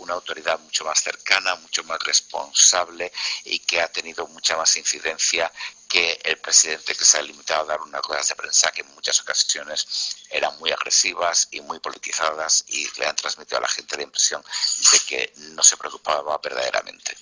[0.02, 3.12] una autoridad mucho más cercana, mucho más responsable
[3.44, 5.50] y que ha tenido mucha más incidencia
[5.88, 8.94] que el presidente que se ha limitado a dar unas ruedas de prensa que en
[8.94, 9.86] muchas ocasiones
[10.30, 14.42] eran muy agresivas y muy politizadas y le han transmitido a la gente la impresión
[14.92, 17.16] de que no se preocupaba verdaderamente.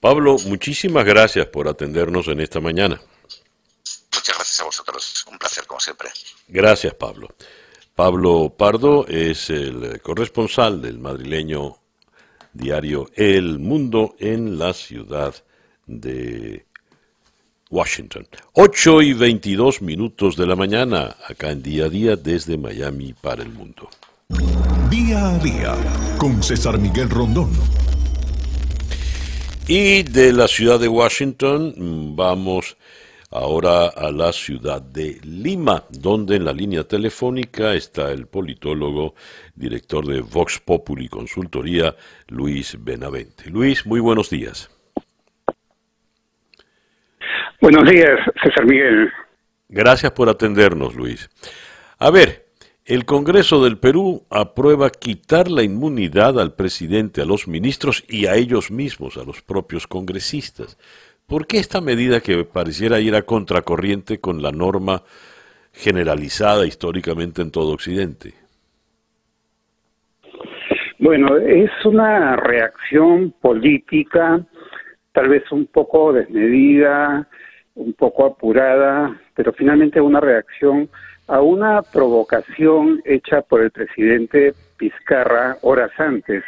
[0.00, 3.00] Pablo, muchísimas gracias por atendernos en esta mañana.
[4.12, 6.10] Muchas gracias a vosotros, un placer como siempre.
[6.48, 7.28] Gracias, Pablo.
[7.94, 11.78] Pablo Pardo es el corresponsal del madrileño
[12.56, 15.34] diario El Mundo en la ciudad
[15.86, 16.66] de
[17.70, 18.26] Washington.
[18.54, 23.42] 8 y 22 minutos de la mañana, acá en día a día desde Miami para
[23.42, 23.88] el mundo.
[24.90, 25.74] Día a día
[26.18, 27.50] con César Miguel Rondón.
[29.68, 32.76] Y de la ciudad de Washington vamos
[33.30, 39.14] ahora a la ciudad de Lima, donde en la línea telefónica está el politólogo,
[39.54, 41.94] director de Vox Populi Consultoría,
[42.28, 43.50] Luis Benavente.
[43.50, 44.70] Luis, muy buenos días.
[47.60, 49.10] Buenos días, César Miguel.
[49.68, 51.28] Gracias por atendernos, Luis.
[51.98, 52.46] A ver,
[52.84, 58.36] el Congreso del Perú aprueba quitar la inmunidad al presidente, a los ministros y a
[58.36, 60.78] ellos mismos, a los propios congresistas.
[61.26, 65.02] ¿Por qué esta medida que pareciera ir a contracorriente con la norma
[65.72, 68.34] generalizada históricamente en todo Occidente?
[71.00, 74.40] Bueno, es una reacción política,
[75.12, 77.28] tal vez un poco desmedida,
[77.74, 80.88] un poco apurada, pero finalmente una reacción
[81.26, 86.44] a una provocación hecha por el presidente Pizcarra horas antes.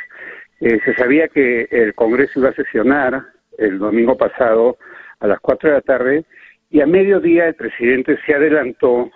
[0.61, 4.78] Eh, se sabía que el Congreso iba a sesionar el domingo pasado
[5.20, 6.24] a las 4 de la tarde
[6.70, 9.11] y a mediodía el presidente se adelantó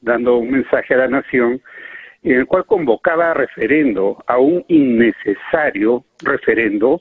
[0.00, 1.60] dando un mensaje a la nación
[2.22, 7.00] en el cual convocaba a referendo, a un innecesario referendo,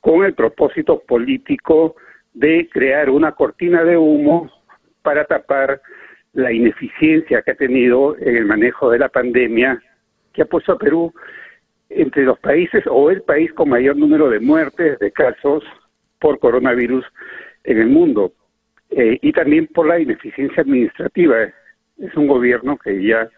[0.00, 1.96] con el propósito político
[2.34, 4.50] de crear una cortina de humo
[5.02, 5.80] para tapar
[6.32, 9.80] la ineficiencia que ha tenido en el manejo de la pandemia,
[10.32, 11.12] que ha puesto a Perú
[11.88, 15.64] entre los países o el país con mayor número de muertes, de casos
[16.20, 17.04] por coronavirus
[17.64, 18.32] en el mundo
[18.90, 21.36] eh, y también por la ineficiencia administrativa.
[21.98, 23.28] Es un gobierno que ya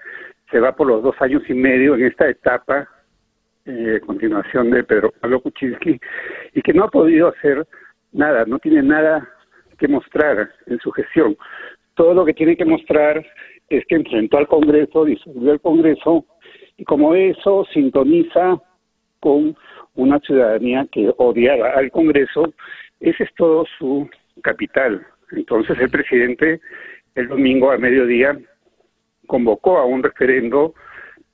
[0.51, 2.89] se va por los dos años y medio en esta etapa,
[3.65, 5.99] eh, continuación de Pedro Pablo Kuczynski,
[6.55, 7.67] y que no ha podido hacer
[8.13, 9.29] nada, no tiene nada
[9.79, 11.37] que mostrar en su gestión.
[11.95, 13.25] Todo lo que tiene que mostrar
[13.69, 16.27] es que enfrentó al Congreso, disolvió el Congreso,
[16.77, 18.61] y como eso sintoniza
[19.21, 19.55] con
[20.01, 22.53] una ciudadanía que odiaba al Congreso,
[23.01, 24.09] ese es todo su
[24.43, 25.07] capital.
[25.33, 26.61] Entonces el presidente
[27.15, 28.39] el domingo a mediodía
[29.27, 30.75] convocó a un referendo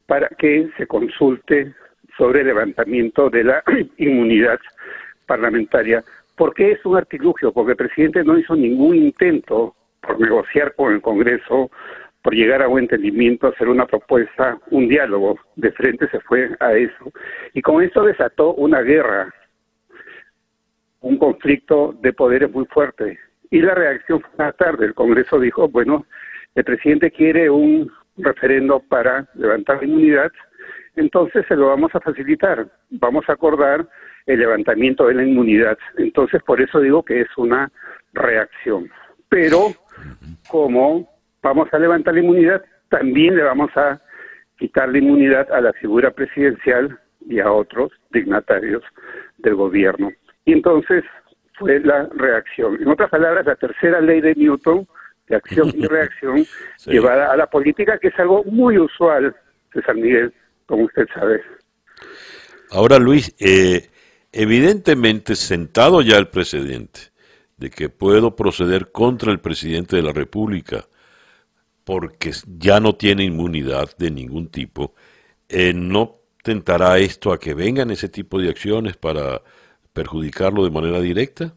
[0.07, 1.75] para que se consulte
[2.17, 3.63] sobre el levantamiento de la
[3.99, 4.59] inmunidad
[5.27, 6.03] parlamentaria.
[6.37, 7.53] ¿Por qué es un artilugio?
[7.53, 11.71] Porque el presidente no hizo ningún intento por negociar con el Congreso,
[12.27, 15.39] por llegar a un entendimiento, hacer una propuesta, un diálogo.
[15.55, 17.13] De frente se fue a eso.
[17.55, 19.33] Y con eso desató una guerra,
[21.03, 23.17] un conflicto de poderes muy fuerte.
[23.49, 24.87] Y la reacción fue más tarde.
[24.87, 26.05] El Congreso dijo, bueno,
[26.57, 30.33] el presidente quiere un referendo para levantar la inmunidad,
[30.97, 32.67] entonces se lo vamos a facilitar.
[32.91, 33.87] Vamos a acordar
[34.27, 35.79] el levantamiento de la inmunidad.
[35.97, 37.71] Entonces, por eso digo que es una
[38.15, 38.91] reacción.
[39.29, 39.69] Pero,
[40.49, 41.16] como
[41.47, 44.01] vamos a levantar la inmunidad, también le vamos a
[44.59, 46.99] quitar la inmunidad a la figura presidencial
[47.29, 48.83] y a otros dignatarios
[49.39, 50.11] del gobierno.
[50.45, 51.05] Y entonces
[51.55, 52.81] fue la reacción.
[52.81, 54.87] En otras palabras, la tercera ley de Newton,
[55.29, 56.45] de acción y reacción,
[56.87, 59.35] llevada a la política, que es algo muy usual
[59.75, 60.33] de San Miguel,
[60.67, 61.43] como usted sabe.
[62.71, 63.89] Ahora, Luis, eh,
[64.33, 67.01] evidentemente sentado ya el presidente
[67.57, 70.85] de que puedo proceder contra el presidente de la República
[71.87, 74.93] porque ya no tiene inmunidad de ningún tipo,
[75.49, 79.41] eh, ¿no tentará esto a que vengan ese tipo de acciones para
[79.93, 81.55] perjudicarlo de manera directa?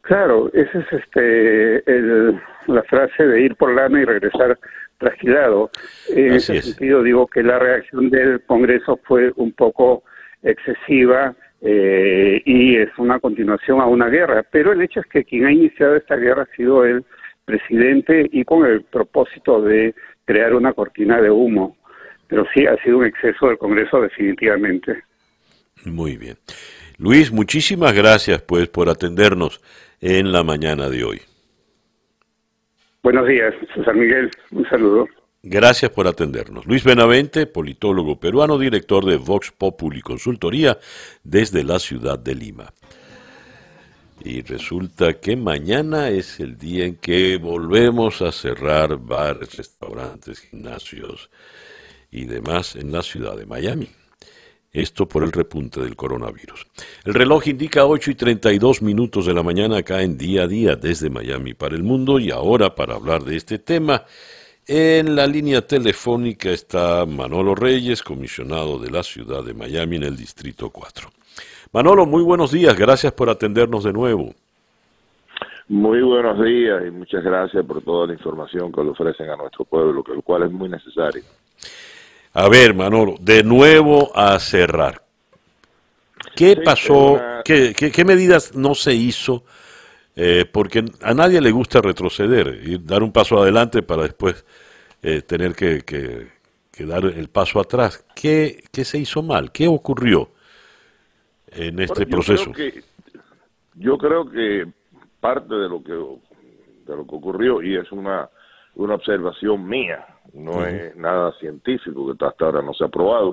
[0.00, 1.84] Claro, esa es este
[2.66, 4.58] la frase de ir por lana y regresar
[4.96, 5.70] trasquilado.
[6.08, 10.04] En ese sentido digo que la reacción del Congreso fue un poco
[10.42, 14.42] excesiva eh, y es una continuación a una guerra.
[14.50, 17.04] Pero el hecho es que quien ha iniciado esta guerra ha sido el
[17.44, 19.94] presidente y con el propósito de
[20.24, 21.76] crear una cortina de humo.
[22.26, 25.04] Pero sí ha sido un exceso del Congreso definitivamente.
[25.84, 26.36] Muy bien.
[26.98, 29.60] Luis, muchísimas gracias pues por atendernos
[30.00, 31.20] en la mañana de hoy.
[33.02, 34.30] Buenos días, César Miguel.
[34.50, 35.06] Un saludo.
[35.42, 36.64] Gracias por atendernos.
[36.64, 40.78] Luis Benavente, politólogo peruano, director de Vox Populi Consultoría
[41.22, 42.72] desde la ciudad de Lima.
[44.24, 51.28] Y resulta que mañana es el día en que volvemos a cerrar bares, restaurantes, gimnasios
[52.10, 53.86] y demás en la ciudad de Miami.
[54.72, 56.66] Esto por el repunte del coronavirus.
[57.04, 60.74] El reloj indica 8 y 32 minutos de la mañana acá en día a día
[60.74, 64.06] desde Miami para el mundo y ahora para hablar de este tema.
[64.66, 70.16] En la línea telefónica está Manolo Reyes, comisionado de la ciudad de Miami en el
[70.16, 71.10] Distrito 4.
[71.74, 74.32] Manolo, muy buenos días, gracias por atendernos de nuevo.
[75.66, 79.64] Muy buenos días y muchas gracias por toda la información que le ofrecen a nuestro
[79.64, 81.24] pueblo, que el cual es muy necesario.
[82.32, 85.02] A ver, Manolo, de nuevo a cerrar.
[86.36, 87.20] ¿Qué pasó?
[87.44, 89.42] ¿Qué, qué, medidas no se hizo?
[90.14, 94.44] Eh, porque a nadie le gusta retroceder y dar un paso adelante para después
[95.02, 98.04] eh, tener que, que, dar el paso atrás.
[98.14, 99.50] ¿Qué, ¿Qué, se hizo mal?
[99.50, 100.33] ¿Qué ocurrió
[101.56, 102.52] en este proceso?
[103.76, 104.66] yo creo que
[105.20, 108.28] parte de lo que de lo que ocurrió y es una
[108.76, 113.32] una observación mía no es nada científico que hasta ahora no se ha probado,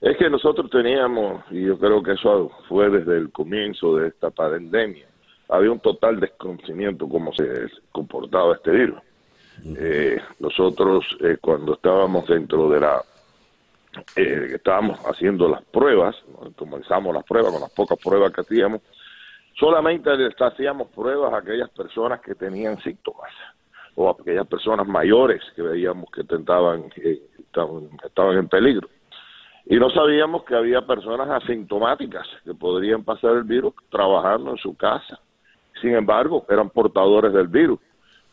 [0.00, 4.30] es que nosotros teníamos, y yo creo que eso fue desde el comienzo de esta
[4.30, 5.06] pandemia,
[5.48, 9.00] había un total desconocimiento cómo se comportaba este virus.
[9.64, 13.02] Eh, nosotros eh, cuando estábamos dentro de la
[14.16, 16.16] eh, estábamos haciendo las pruebas,
[16.56, 18.82] comenzamos las pruebas con las pocas pruebas que hacíamos,
[19.58, 23.32] solamente hacíamos pruebas a aquellas personas que tenían síntomas
[23.94, 26.84] o aquellas personas mayores que veíamos que tentaban,
[28.04, 28.88] estaban, en peligro.
[29.66, 34.76] Y no sabíamos que había personas asintomáticas que podrían pasar el virus trabajando en su
[34.76, 35.18] casa.
[35.80, 37.80] Sin embargo, eran portadores del virus.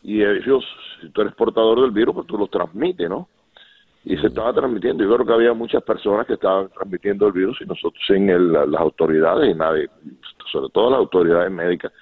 [0.04, 0.64] Y ellos,
[1.00, 3.28] si tú eres portador del virus, pues tú lo transmites, ¿no?
[4.06, 5.02] Y se estaba transmitiendo.
[5.02, 8.80] Yo creo que había muchas personas que estaban transmitiendo el virus y nosotros sin las
[8.80, 9.90] autoridades y nadie,
[10.50, 11.92] sobre todo las autoridades médicas,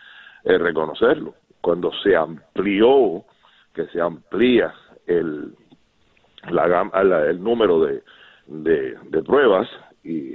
[0.44, 1.35] eh, reconocerlo.
[1.62, 3.24] Cuando se amplió
[3.72, 4.72] que se amplía
[5.06, 5.55] el,
[6.51, 6.90] la,
[7.31, 8.02] el número de,
[8.47, 9.68] de, pruebas
[10.02, 10.35] y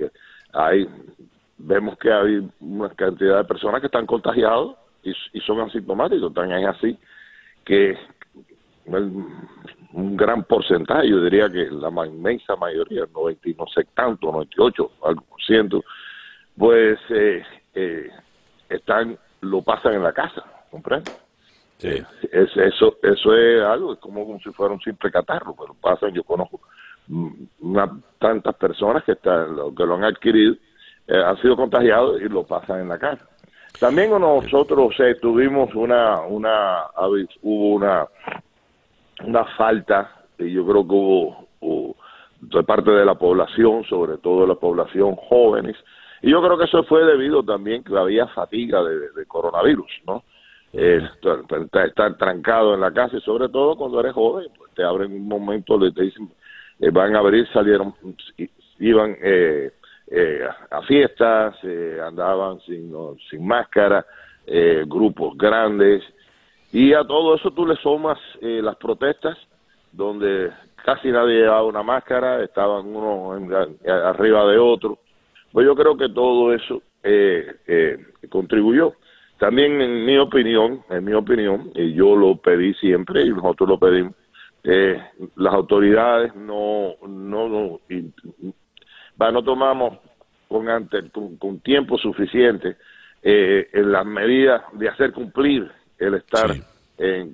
[0.53, 0.87] hay
[1.57, 6.67] vemos que hay una cantidad de personas que están contagiados y, son asintomáticos, también es
[6.67, 6.97] así
[7.65, 7.97] que
[9.93, 15.21] un gran porcentaje, yo diría que la inmensa mayoría, 90, no sé tanto, 98, algo
[15.21, 15.83] por ciento,
[16.57, 17.43] pues eh,
[17.73, 18.09] eh,
[18.69, 21.11] están, lo pasan en la casa, ¿comprende?
[21.77, 22.03] Sí.
[22.31, 26.23] Es, eso, eso es algo, es como, si fuera un simple catarro, pero pasa, yo
[26.23, 26.59] conozco
[27.61, 27.89] una,
[28.19, 30.55] tantas personas que, están, que lo han adquirido,
[31.07, 33.25] eh, han sido contagiados y lo pasan en la casa.
[33.79, 36.83] También nosotros eh, tuvimos una, una,
[37.41, 38.05] hubo una,
[39.25, 41.95] una falta, y yo creo que hubo,
[42.41, 45.75] de parte de la población, sobre todo la población jóvenes,
[46.21, 50.23] y yo creo que eso fue debido también que había fatiga de, coronavirus, ¿no?
[50.73, 55.11] eh, estar, trancado en la casa y sobre todo cuando eres joven, pues te abren
[55.13, 56.29] un momento, te dicen,
[56.79, 57.93] eh, van a abrir, salieron,
[58.79, 59.71] iban eh,
[60.07, 61.55] eh, a fiestas,
[62.05, 62.93] andaban sin,
[63.29, 64.05] sin máscara,
[64.87, 66.03] grupos grandes,
[66.71, 69.37] y a todo eso tú le sumas las protestas,
[69.91, 70.51] donde
[70.85, 73.33] casi nadie llevaba una máscara, estaban uno
[73.87, 74.99] arriba de otro.
[75.51, 76.81] Pues yo creo que todo eso
[78.29, 78.93] contribuyó.
[79.39, 83.79] También en mi opinión, en mi opinión, y yo lo pedí siempre y nosotros lo
[83.79, 84.13] pedimos,
[84.63, 85.01] eh,
[85.37, 87.79] las autoridades no no no,
[89.17, 89.99] no tomamos
[90.49, 92.75] con, con, tiempo suficiente
[93.23, 96.55] eh, en las medidas de hacer cumplir el estar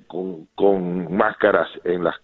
[0.06, 2.14] con, con, máscaras en las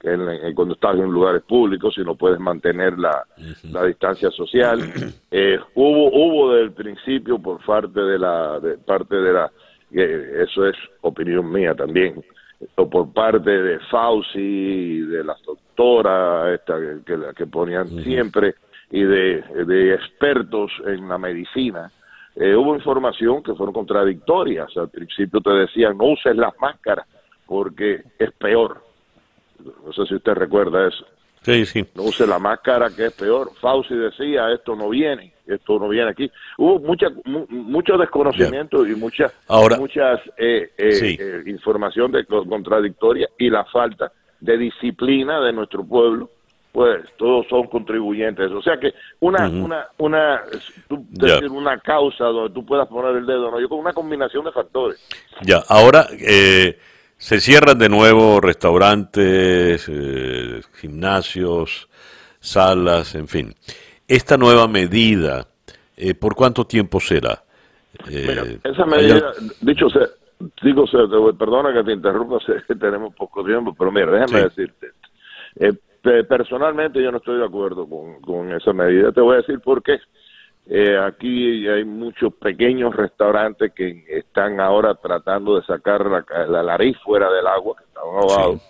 [0.54, 3.24] cuando estás en lugares públicos y no puedes mantener la,
[3.70, 4.80] la distancia social.
[5.34, 9.50] Eh, hubo hubo del principio por parte de la de parte de la
[9.90, 12.22] eh, eso es opinión mía también
[12.76, 16.74] o por parte de Fauci, de las doctoras esta,
[17.04, 18.54] que, que ponían siempre,
[18.90, 21.90] y de, expertos en la medicina,
[22.36, 24.76] eh, hubo información que fueron contradictorias.
[24.76, 27.06] Al principio te decían, no uses las máscaras
[27.46, 28.82] porque es peor.
[29.84, 31.04] No sé si usted recuerda eso.
[31.42, 31.84] Sí, sí.
[31.94, 33.50] No use la máscara que es peor.
[33.60, 36.30] Fauci decía, esto no viene esto no viene aquí.
[36.58, 39.32] Hubo mucha, mucho desconocimiento y muchas
[39.78, 46.30] muchas eh, eh, eh, información de contradictoria y la falta de disciplina de nuestro pueblo
[46.72, 48.50] pues todos son contribuyentes.
[48.50, 50.42] O sea que una, una, una,
[51.10, 54.52] decir, una causa donde tú puedas poner el dedo, no, yo con una combinación de
[54.52, 54.98] factores.
[55.42, 56.78] Ya, ahora eh,
[57.18, 59.90] se cierran de nuevo restaurantes,
[60.80, 61.88] gimnasios,
[62.40, 63.54] salas, en fin.
[64.08, 65.46] Esta nueva medida,
[65.96, 67.44] eh, ¿por cuánto tiempo será?
[68.10, 70.08] Eh, esa medida, dicho sea,
[70.62, 70.84] digo,
[71.34, 74.88] perdona que te interrumpa, sé que tenemos poco tiempo, pero mira, déjame decirte,
[75.56, 75.72] eh,
[76.02, 79.98] personalmente yo no estoy de acuerdo con, esa medida, te voy a decir por qué.
[81.00, 87.46] aquí hay muchos pequeños restaurantes que están ahora tratando de sacar la, nariz fuera del
[87.46, 88.62] agua, que están ahogados,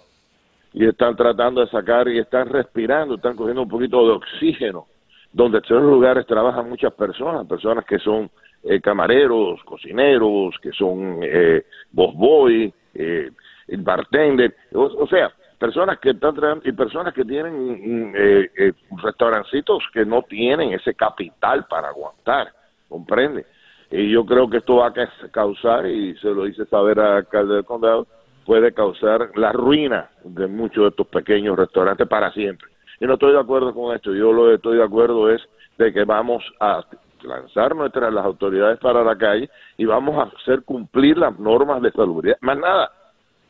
[0.75, 4.87] y están tratando de sacar y están respirando, están cogiendo un poquito de oxígeno
[5.33, 8.31] donde en esos lugares trabajan muchas personas, personas que son
[8.63, 13.31] eh, camareros, cocineros, que son eh, boss boy, eh,
[13.79, 16.35] bartender, o, sea, personas que están
[16.65, 22.53] y personas que tienen mm, eh, eh, restaurancitos que no tienen ese capital para aguantar,
[22.89, 23.47] comprende.
[23.89, 27.55] Y yo creo que esto va a causar, y se lo hice saber al alcalde
[27.55, 28.09] del condado,
[28.45, 32.69] puede causar la ruina de muchos de estos pequeños restaurantes para siempre.
[32.99, 34.13] Yo no estoy de acuerdo con esto.
[34.13, 35.41] Yo lo que estoy de acuerdo es
[35.79, 36.85] de que vamos a
[37.23, 41.93] lanzar nuestras las autoridades para la calle y vamos a hacer cumplir las normas de
[41.93, 42.37] salubridad.
[42.41, 42.91] Más nada.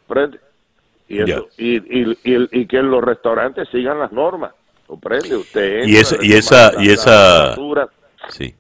[0.06, 0.51] ¿Comprende?
[1.12, 4.52] Y, eso, y, y, y, que los restaurantes sigan las normas.
[4.86, 5.36] ¿Comprende?
[5.36, 7.54] Usted y esa, y esa, y esa,
[8.28, 8.54] sí.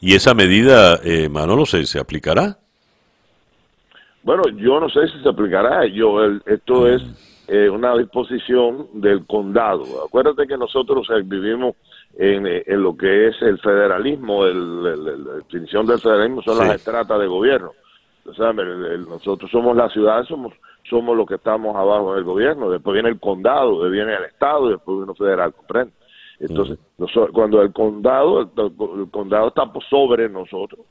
[0.00, 2.58] Y esa medida, eh, Manolo, ¿se, ¿se aplicará?
[4.22, 5.86] Bueno, yo no sé si se aplicará.
[5.86, 7.02] Yo, esto es
[7.46, 9.84] eh, una disposición del condado.
[10.04, 11.76] Acuérdate que nosotros eh, vivimos
[12.18, 16.74] en, eh, en, lo que es el federalismo, el, la definición del federalismo son las
[16.74, 17.72] estratas de gobierno.
[18.26, 20.52] O sea, nosotros somos la ciudad, somos
[20.88, 24.68] somos los que estamos abajo del gobierno, después viene el condado, después viene el estado
[24.68, 25.92] y después viene el federal, ¿comprende?
[26.40, 26.78] Entonces,
[27.32, 30.86] cuando el condado, el, condado está sobre nosotros,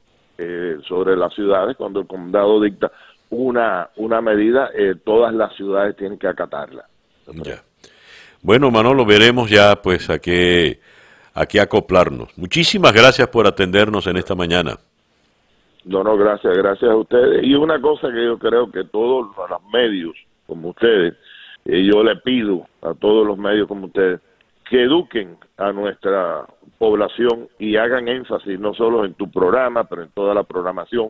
[0.88, 2.92] sobre las ciudades, cuando el condado dicta
[3.30, 6.86] una, una medida, eh, todas las ciudades tienen que acatarla.
[8.42, 10.80] Bueno, Manolo, veremos ya pues a qué,
[11.34, 12.38] a qué acoplarnos.
[12.38, 14.78] Muchísimas gracias por atendernos en esta mañana.
[15.88, 17.44] No, no, gracias, gracias a ustedes.
[17.44, 20.14] Y una cosa que yo creo que todos los medios
[20.46, 21.14] como ustedes,
[21.66, 24.22] eh, yo le pido a todos los medios como ustedes,
[24.70, 26.46] que eduquen a nuestra
[26.78, 31.10] población y hagan énfasis no solo en tu programa, pero en toda la programación,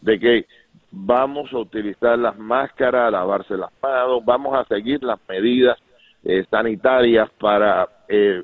[0.00, 0.46] de que
[0.90, 5.78] vamos a utilizar las máscaras, a lavarse las manos, vamos a seguir las medidas
[6.24, 8.42] eh, sanitarias para, eh,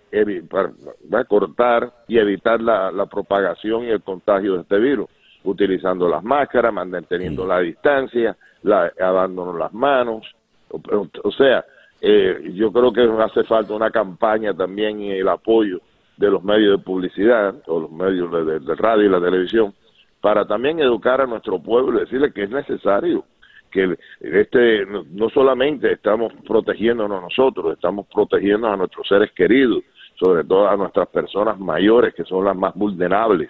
[1.28, 5.08] cortar y evitar la, propagación y el contagio de este virus,
[5.44, 10.26] utilizando las máscaras, manteniendo la distancia, la, lavándonos las manos,
[10.70, 11.64] o, sea,
[12.00, 15.80] eh, yo creo que hace falta una campaña también y el apoyo
[16.16, 18.30] de los medios de publicidad o los medios
[18.64, 19.74] de radio y la televisión
[20.20, 23.24] para también educar a nuestro pueblo y decirle que es necesario
[23.70, 29.84] que este no solamente estamos protegiéndonos nosotros, estamos protegiendo a nuestros seres queridos,
[30.18, 33.48] sobre todo a nuestras personas mayores que son las más vulnerables.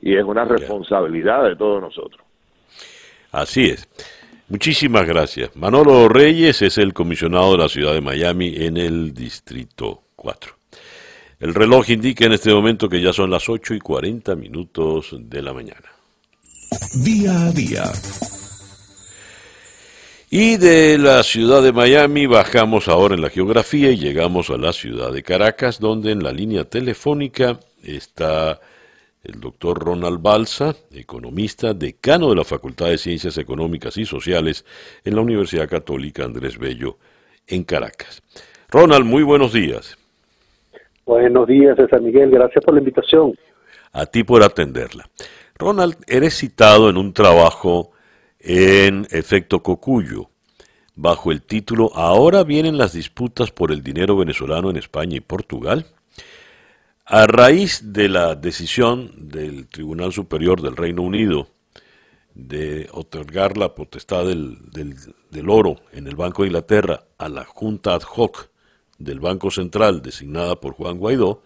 [0.00, 2.22] Y es una responsabilidad de todos nosotros.
[3.32, 3.88] Así es.
[4.48, 5.56] Muchísimas gracias.
[5.56, 10.54] Manolo Reyes es el comisionado de la ciudad de Miami en el Distrito 4.
[11.40, 15.42] El reloj indica en este momento que ya son las 8 y 40 minutos de
[15.42, 15.90] la mañana.
[17.04, 17.84] Día a día.
[20.30, 24.72] Y de la ciudad de Miami bajamos ahora en la geografía y llegamos a la
[24.72, 28.60] ciudad de Caracas, donde en la línea telefónica está
[29.26, 34.64] el doctor Ronald Balsa, economista, decano de la Facultad de Ciencias Económicas y Sociales
[35.04, 36.96] en la Universidad Católica Andrés Bello
[37.46, 38.22] en Caracas.
[38.70, 39.96] Ronald, muy buenos días.
[41.04, 43.34] Buenos días, César Miguel, gracias por la invitación.
[43.92, 45.08] A ti por atenderla.
[45.56, 47.92] Ronald, eres citado en un trabajo
[48.40, 50.30] en efecto Cocuyo,
[50.94, 55.86] bajo el título Ahora vienen las disputas por el dinero venezolano en España y Portugal.
[57.08, 61.46] A raíz de la decisión del Tribunal Superior del Reino Unido
[62.34, 67.94] de otorgar la potestad del, del, oro en el Banco de Inglaterra a la Junta
[67.94, 68.48] ad hoc
[68.98, 71.42] del Banco Central designada por Juan Guaidó,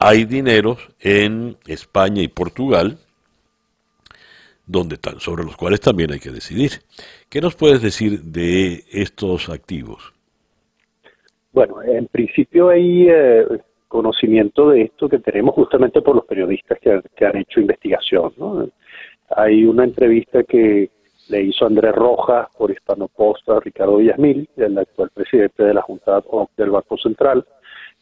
[0.00, 2.98] hay dineros en España y Portugal
[4.66, 6.72] donde sobre los cuales también hay que decidir.
[7.28, 10.12] ¿Qué nos puedes decir de estos activos?
[11.52, 13.46] Bueno, en principio hay eh,
[13.88, 18.32] conocimiento de esto que tenemos justamente por los periodistas que, han hecho investigación.
[19.30, 20.90] Hay una entrevista que
[21.28, 25.82] le hizo Andrés Rojas por Hispano Posta a Ricardo Villasmil, el actual presidente de la
[25.82, 26.22] Junta
[26.56, 27.44] del Banco Central,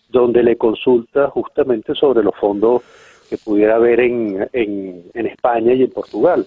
[0.09, 2.83] donde le consulta justamente sobre los fondos
[3.29, 6.47] que pudiera haber en, en, España y en Portugal.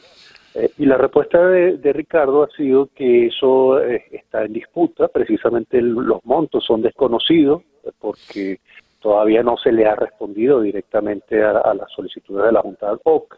[0.53, 5.81] Eh, y la respuesta de, Ricardo ha sido que eso eh, está en disputa, precisamente
[5.81, 7.63] los montos son desconocidos
[7.99, 8.59] porque
[8.99, 13.37] todavía no se le ha respondido directamente a, las solicitudes de la Junta del OC,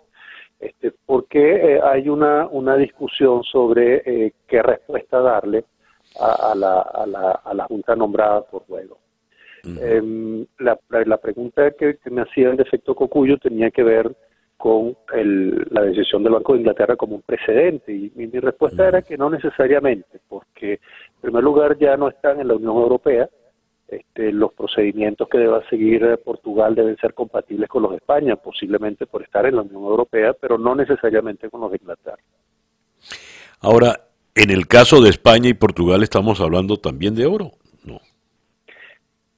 [0.60, 5.66] este, porque eh, hay una, una discusión sobre qué respuesta darle
[6.20, 8.98] a, la, a, la, a la Junta nombrada por luego.
[9.64, 14.16] Em, la, la, pregunta que, me hacía el defecto Cocuyo tenía que ver
[14.58, 14.96] con
[15.72, 19.30] la decisión del Banco de Inglaterra como un precedente y mi, respuesta era que no
[19.30, 23.30] necesariamente, porque en primer lugar ya no están en la Unión Europea,
[23.92, 29.06] este, los procedimientos que deba seguir Portugal deben ser compatibles con los de España, posiblemente
[29.06, 32.22] por estar en la Unión Europea, pero no necesariamente con los de Inglaterra.
[33.62, 34.06] Ahora,
[34.36, 37.52] en el caso de España y Portugal estamos hablando también de oro.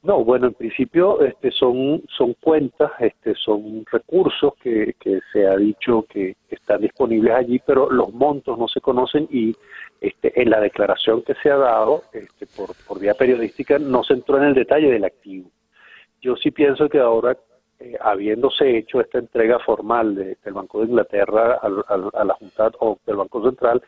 [0.03, 4.95] No, bueno, en principio este, son, son cuentas, este, son recursos que,
[5.32, 9.56] se ha dicho que están disponibles allí, pero los montos no se conocen y
[9.99, 14.14] este, en la declaración que se ha dado este, por, por vía periodística no se
[14.14, 15.52] entró en el detalle del activo.
[16.19, 17.38] Yo sí pienso que ahora,
[17.80, 23.18] eh, habiéndose hecho esta entrega formal del Banco de Inglaterra a la Junta o del
[23.18, 23.84] Banco Central,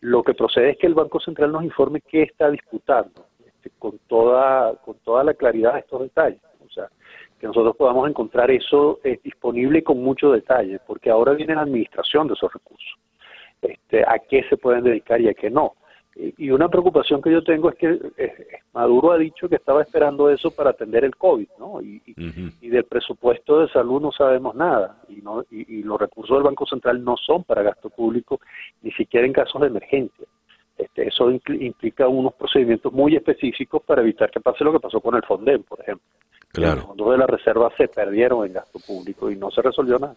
[0.00, 3.24] lo que procede es que el Banco Central nos informe qué está disputando
[3.64, 6.40] este, con toda con toda la claridad de estos detalles.
[6.64, 6.88] O sea,
[7.38, 12.28] que nosotros podamos encontrar eso eh, disponible con mucho detalle, porque ahora viene la administración
[12.28, 12.94] de esos recursos.
[13.62, 15.74] Este, a qué se pueden dedicar y a qué no.
[16.16, 20.30] Y, una preocupación que yo tengo es que eh, Maduro ha dicho que estaba esperando
[20.30, 21.80] eso para atender el COVID, ¿no?
[21.80, 22.00] Y,
[22.68, 24.98] del presupuesto de salud no sabemos nada.
[25.08, 28.40] Y, no, y, los recursos del Banco Central no son para gasto público,
[28.82, 30.26] ni siquiera en casos de emergencia.
[30.76, 35.14] Este, eso implica unos procedimientos muy específicos para evitar que pase lo que pasó con
[35.14, 36.06] el Fonden, por ejemplo.
[36.52, 36.76] Claro.
[36.76, 40.14] Los fondos de la reserva se perdieron en gasto público y no se resolvió nada.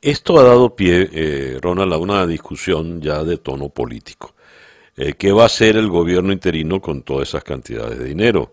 [0.00, 4.34] Esto ha dado pie, eh, Ronald, a una discusión ya de tono político.
[4.96, 8.52] Eh, ¿Qué va a hacer el gobierno interino con todas esas cantidades de dinero?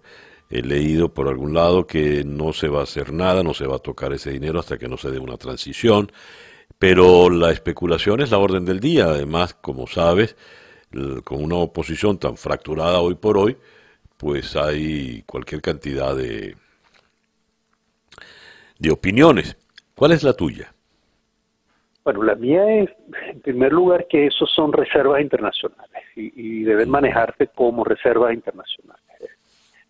[0.50, 3.78] He leído por algún lado que no se va a hacer nada, no se va
[3.78, 6.12] a tocar ese dinero hasta que no se dé una transición,
[6.78, 9.06] pero la especulación es la orden del día.
[9.06, 10.36] Además, como sabes,
[11.24, 13.58] con una oposición tan fracturada hoy por hoy,
[14.18, 16.56] pues hay cualquier cantidad de,
[18.80, 19.58] de opiniones.
[19.96, 20.74] ¿Cuál es la tuya?
[22.04, 22.90] Bueno, la mía es,
[23.28, 29.02] en primer lugar, que esos son reservas internacionales y, deben manejarse como reservas internacionales.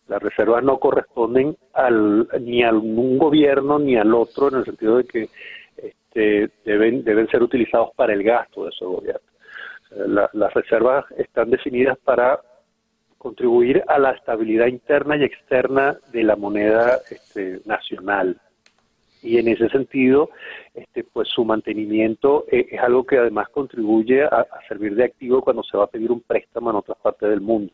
[0.07, 4.97] Las reservas no corresponden al, ni a un gobierno ni al otro en el sentido
[4.97, 5.29] de que
[5.77, 9.32] este, deben, deben ser utilizados para el gasto de esos gobiernos
[9.95, 12.39] las reservas están definidas para
[13.23, 18.37] contribuir a la estabilidad interna y externa de la moneda este, nacional.
[19.21, 20.29] Y en ese sentido,
[20.73, 25.63] este, pues su mantenimiento eh, es algo que además contribuye a, servir de activo cuando
[25.63, 27.71] se va a pedir un préstamo en otras partes del mundo.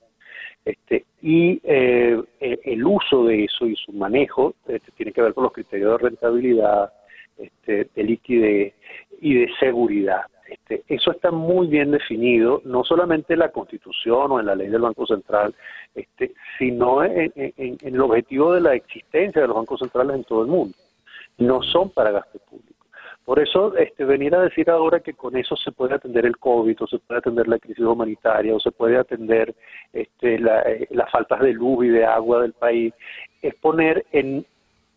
[0.64, 5.34] Este, y eh, eh, el uso de eso y su manejo este, tiene que ver
[5.34, 6.94] con los criterios de rentabilidad,
[7.40, 8.76] este, de liquidez
[9.20, 10.22] y de seguridad.
[10.50, 14.68] Este, eso está muy bien definido, no solamente en la Constitución o en la ley
[14.68, 15.54] del Banco Central,
[15.94, 20.48] este, sino en, el objetivo de la existencia de los bancos centrales en todo el
[20.48, 20.76] mundo.
[21.38, 22.88] No son para gasto público.
[23.26, 26.82] Por eso, este, venir a decir ahora que con eso se puede atender el COVID,
[26.82, 29.54] o se puede atender la crisis humanitaria, o se puede atender
[29.94, 32.92] este, eh, las faltas de luz y de agua del país,
[33.44, 34.44] es poner en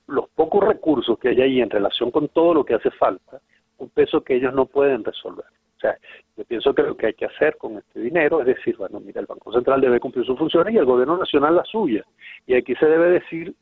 [0.06, 3.40] los pocos recursos que hay ahí en relación con todo lo que hace falta,
[3.82, 5.44] un peso que ellos no pueden resolver.
[5.76, 5.98] O sea,
[6.36, 9.20] yo pienso que lo que hay que hacer con este dinero es decir, bueno, mira,
[9.20, 12.06] el Banco Central debe cumplir sus funciones y el Gobierno Nacional las suyas.
[12.46, 13.54] Y aquí se debe decir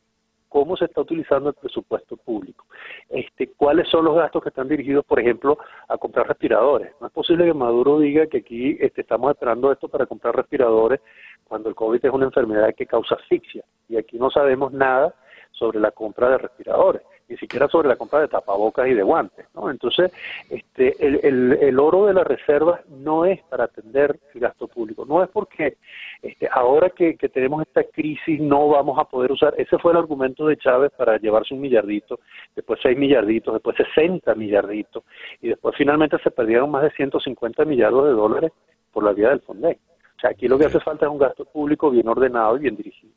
[0.51, 2.67] cómo se está utilizando el presupuesto público.
[3.09, 6.93] Este, ¿Cuáles son los gastos que están dirigidos, por ejemplo, a comprar respiradores?
[7.01, 11.01] No es posible que Maduro diga que aquí este, estamos esperando esto para comprar respiradores
[11.45, 13.65] cuando el COVID es una enfermedad que causa asfixia.
[13.89, 15.15] Y aquí no sabemos nada
[15.61, 19.45] sobre la compra de respiradores, ni siquiera sobre la compra de tapabocas y de guantes.
[19.55, 19.71] ¿no?
[19.71, 20.11] Entonces,
[20.49, 25.23] este, el, el, oro de las reservas no es para atender el gasto público, no
[25.23, 25.77] es porque
[26.23, 29.99] este, ahora que, que, tenemos esta crisis no vamos a poder usar, ese fue el
[29.99, 32.21] argumento de Chávez para llevarse un millardito,
[32.57, 35.05] después seis millarditos, después 60 millarditos,
[35.43, 38.53] y después finalmente se perdieron más de 150 millardos de dólares
[38.93, 39.79] por la vía del FONDEC.
[40.17, 42.77] O sea, aquí lo que hace falta es un gasto público bien ordenado y bien
[42.77, 43.13] dirigido.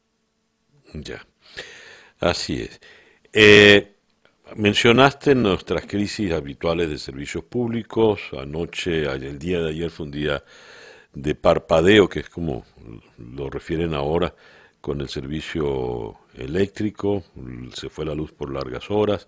[0.94, 1.22] Ya.
[2.24, 2.80] Así es.
[3.34, 3.96] Eh,
[4.56, 8.22] mencionaste nuestras crisis habituales de servicios públicos.
[8.32, 10.42] Anoche, el día de ayer fue un día
[11.14, 12.66] de parpadeo, que es como
[13.18, 14.34] lo refieren ahora
[14.80, 17.26] con el servicio eléctrico.
[17.74, 19.28] Se fue la luz por largas horas.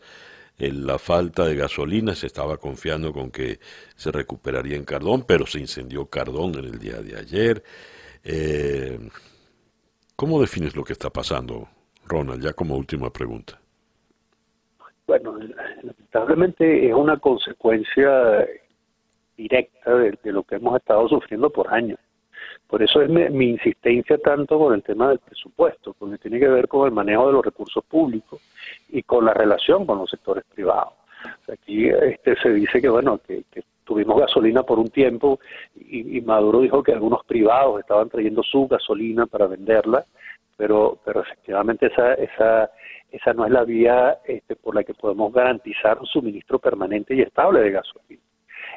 [0.57, 3.59] En la falta de gasolina se estaba confiando con que
[3.97, 7.61] se recuperaría en Cardón, pero se incendió Cardón en el día de ayer.
[8.23, 8.97] Eh,
[10.15, 11.74] ¿Cómo defines lo que está pasando
[12.07, 13.59] Ronald, ya como última pregunta.
[15.07, 15.37] Bueno,
[15.83, 18.47] lamentablemente es una consecuencia
[19.37, 21.99] directa de, lo que hemos estado sufriendo por años.
[22.67, 26.67] Por eso es mi, insistencia tanto con el tema del presupuesto, porque tiene que ver
[26.67, 28.41] con el manejo de los recursos públicos
[28.89, 30.93] y con la relación con los sectores privados.
[31.51, 33.43] aquí este, se dice que, bueno, que,
[33.83, 35.39] tuvimos gasolina por un tiempo
[35.75, 40.03] y, Maduro dijo que algunos privados estaban trayendo su gasolina para venderla
[40.57, 42.71] pero, pero efectivamente esa, esa,
[43.11, 47.21] esa no es la vía este, por la que podemos garantizar un suministro permanente y
[47.21, 48.21] estable de gasolina.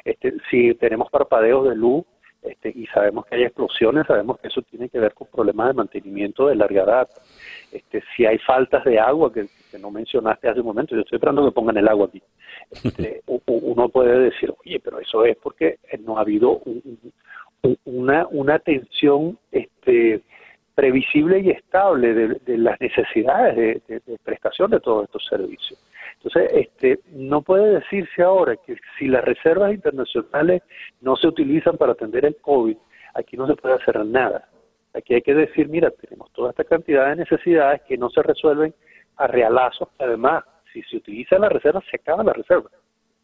[0.03, 2.05] Este, si tenemos parpadeos de luz
[2.41, 5.73] este, y sabemos que hay explosiones, sabemos que eso tiene que ver con problemas de
[5.73, 7.21] mantenimiento de larga data.
[7.71, 9.47] Este, si hay faltas de agua, que,
[9.77, 12.21] no mencionaste hace un momento, yo estoy esperando que pongan el agua aquí,
[12.71, 16.61] este, uno puede decir, oye, pero eso es porque no ha habido
[17.83, 20.21] una, una atención este,
[20.79, 25.77] previsible y estable de, las necesidades de, prestación de todos estos servicios.
[26.15, 30.61] Entonces, este, no puede decirse ahora que si las reservas internacionales
[31.01, 32.77] no se utilizan para atender el COVID,
[33.15, 34.47] aquí no se puede hacer nada.
[34.93, 38.73] Aquí hay que decir, mira, tenemos toda esta cantidad de necesidades que no se resuelven
[39.17, 42.71] a realazos, además, si se utilizan las reservas, se acaban las reservas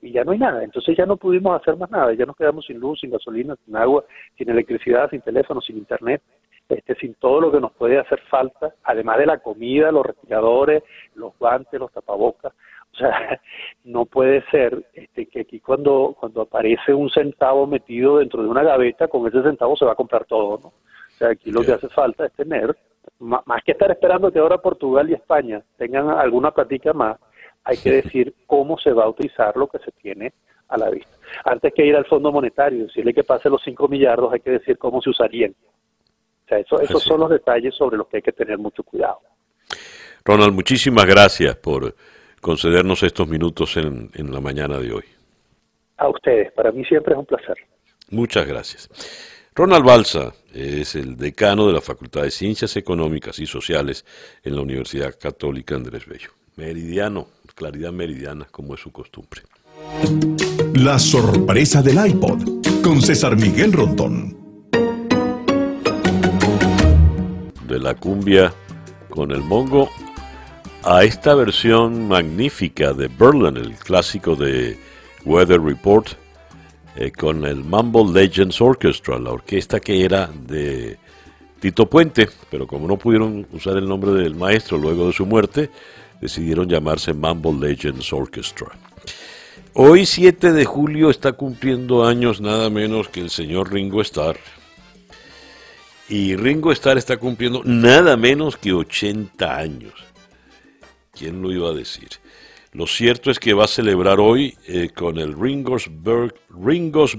[0.02, 0.62] y ya no hay nada.
[0.62, 3.78] Entonces ya no pudimos hacer más nada, ya nos quedamos sin luz, sin gasolina, sin
[3.78, 4.04] agua,
[4.38, 6.22] sin electricidad, sin teléfono, sin internet
[6.70, 10.84] este, sin todo lo que nos puede hacer falta, además de la comida, los respiradores,
[11.14, 12.54] los guantes, los tapabocas.
[12.94, 13.40] O sea,
[13.84, 18.64] no puede ser este, que aquí cuando, cuando aparece un centavo metido dentro de una
[18.64, 20.68] gaveta, con ese centavo se va a comprar todo, ¿no?
[20.70, 22.76] O sea, aquí lo que hace falta es tener,
[23.20, 27.18] más que estar esperando que ahora Portugal y España tengan alguna platica más,
[27.64, 30.34] hay que decir cómo se va a utilizar lo que se tiene
[30.68, 31.16] a la vista.
[31.46, 34.52] Antes que ir al Fondo Monetario y decirle que pase los 5 millardos, hay que
[34.52, 35.56] decir cómo se usarían.
[36.46, 39.20] O sea, eso, esos son los detalles sobre los que hay que tener mucho cuidado.
[40.24, 41.96] Ronald, muchísimas gracias por
[42.40, 45.04] concedernos estos minutos en, en la mañana de hoy.
[45.98, 47.58] A ustedes, para mí siempre es un placer.
[48.12, 48.90] Muchas gracias.
[49.56, 54.06] Ronald Balsa es el decano de la Facultad de Ciencias Económicas y Sociales
[54.44, 56.32] en la Universidad Católica Andrés Bello.
[56.58, 59.42] Meridiano, claridad meridiana, como es su costumbre.
[60.74, 64.45] La sorpresa del iPod con César Miguel Rondón.
[67.76, 68.54] De la cumbia
[69.10, 69.90] con el mongo
[70.84, 74.80] a esta versión magnífica de Berlin, el clásico de
[75.26, 76.08] Weather Report,
[76.96, 80.98] eh, con el Mumble Legends Orchestra, la orquesta que era de
[81.60, 85.70] Tito Puente, pero como no pudieron usar el nombre del maestro luego de su muerte,
[86.22, 88.68] decidieron llamarse Mumble Legends Orchestra.
[89.74, 94.38] Hoy 7 de julio está cumpliendo años nada menos que el señor Ringo Starr,
[96.08, 99.94] y Ringo Starr está cumpliendo nada menos que 80 años.
[101.12, 102.10] ¿Quién lo iba a decir?
[102.74, 105.88] Lo cierto es que va a celebrar hoy eh, con el Ringo's,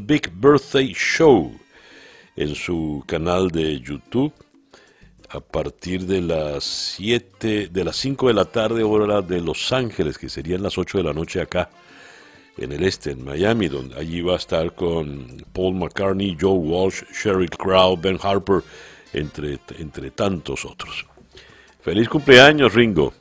[0.06, 1.58] Big Birthday Show
[2.36, 4.32] en su canal de YouTube
[5.30, 10.18] a partir de las 7, de las 5 de la tarde hora de Los Ángeles,
[10.18, 11.70] que serían las 8 de la noche acá
[12.56, 17.02] en el este, en Miami, donde allí va a estar con Paul McCartney, Joe Walsh,
[17.12, 18.62] Sheryl Crow, Ben Harper,
[19.12, 21.06] entre, entre tantos otros.
[21.82, 23.14] Feliz cumpleaños, Ringo.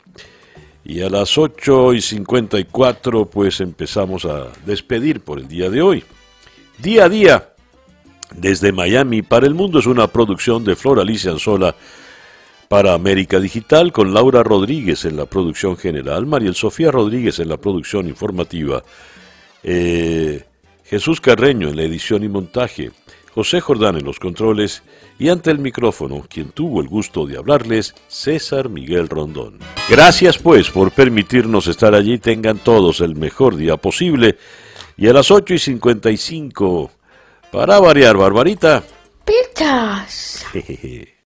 [0.83, 6.03] Y a las 8 y 54 pues empezamos a despedir por el día de hoy.
[6.77, 7.49] Día a día,
[8.35, 11.75] desde Miami para el mundo es una producción de Flor Alicia Anzola
[12.67, 17.57] para América Digital con Laura Rodríguez en la producción general, Mariel Sofía Rodríguez en la
[17.57, 18.83] producción informativa,
[19.67, 20.43] eh,
[20.83, 22.91] Jesús Carreño en la edición y montaje,
[23.33, 24.83] José Jordán en los controles
[25.17, 29.57] y ante el micrófono, quien tuvo el gusto de hablarles, César Miguel Rondón.
[29.89, 34.37] Gracias pues por permitirnos estar allí, tengan todos el mejor día posible
[34.97, 36.91] y a las 8 y 55,
[37.51, 38.83] para variar, Barbarita.
[39.25, 40.45] Pitas.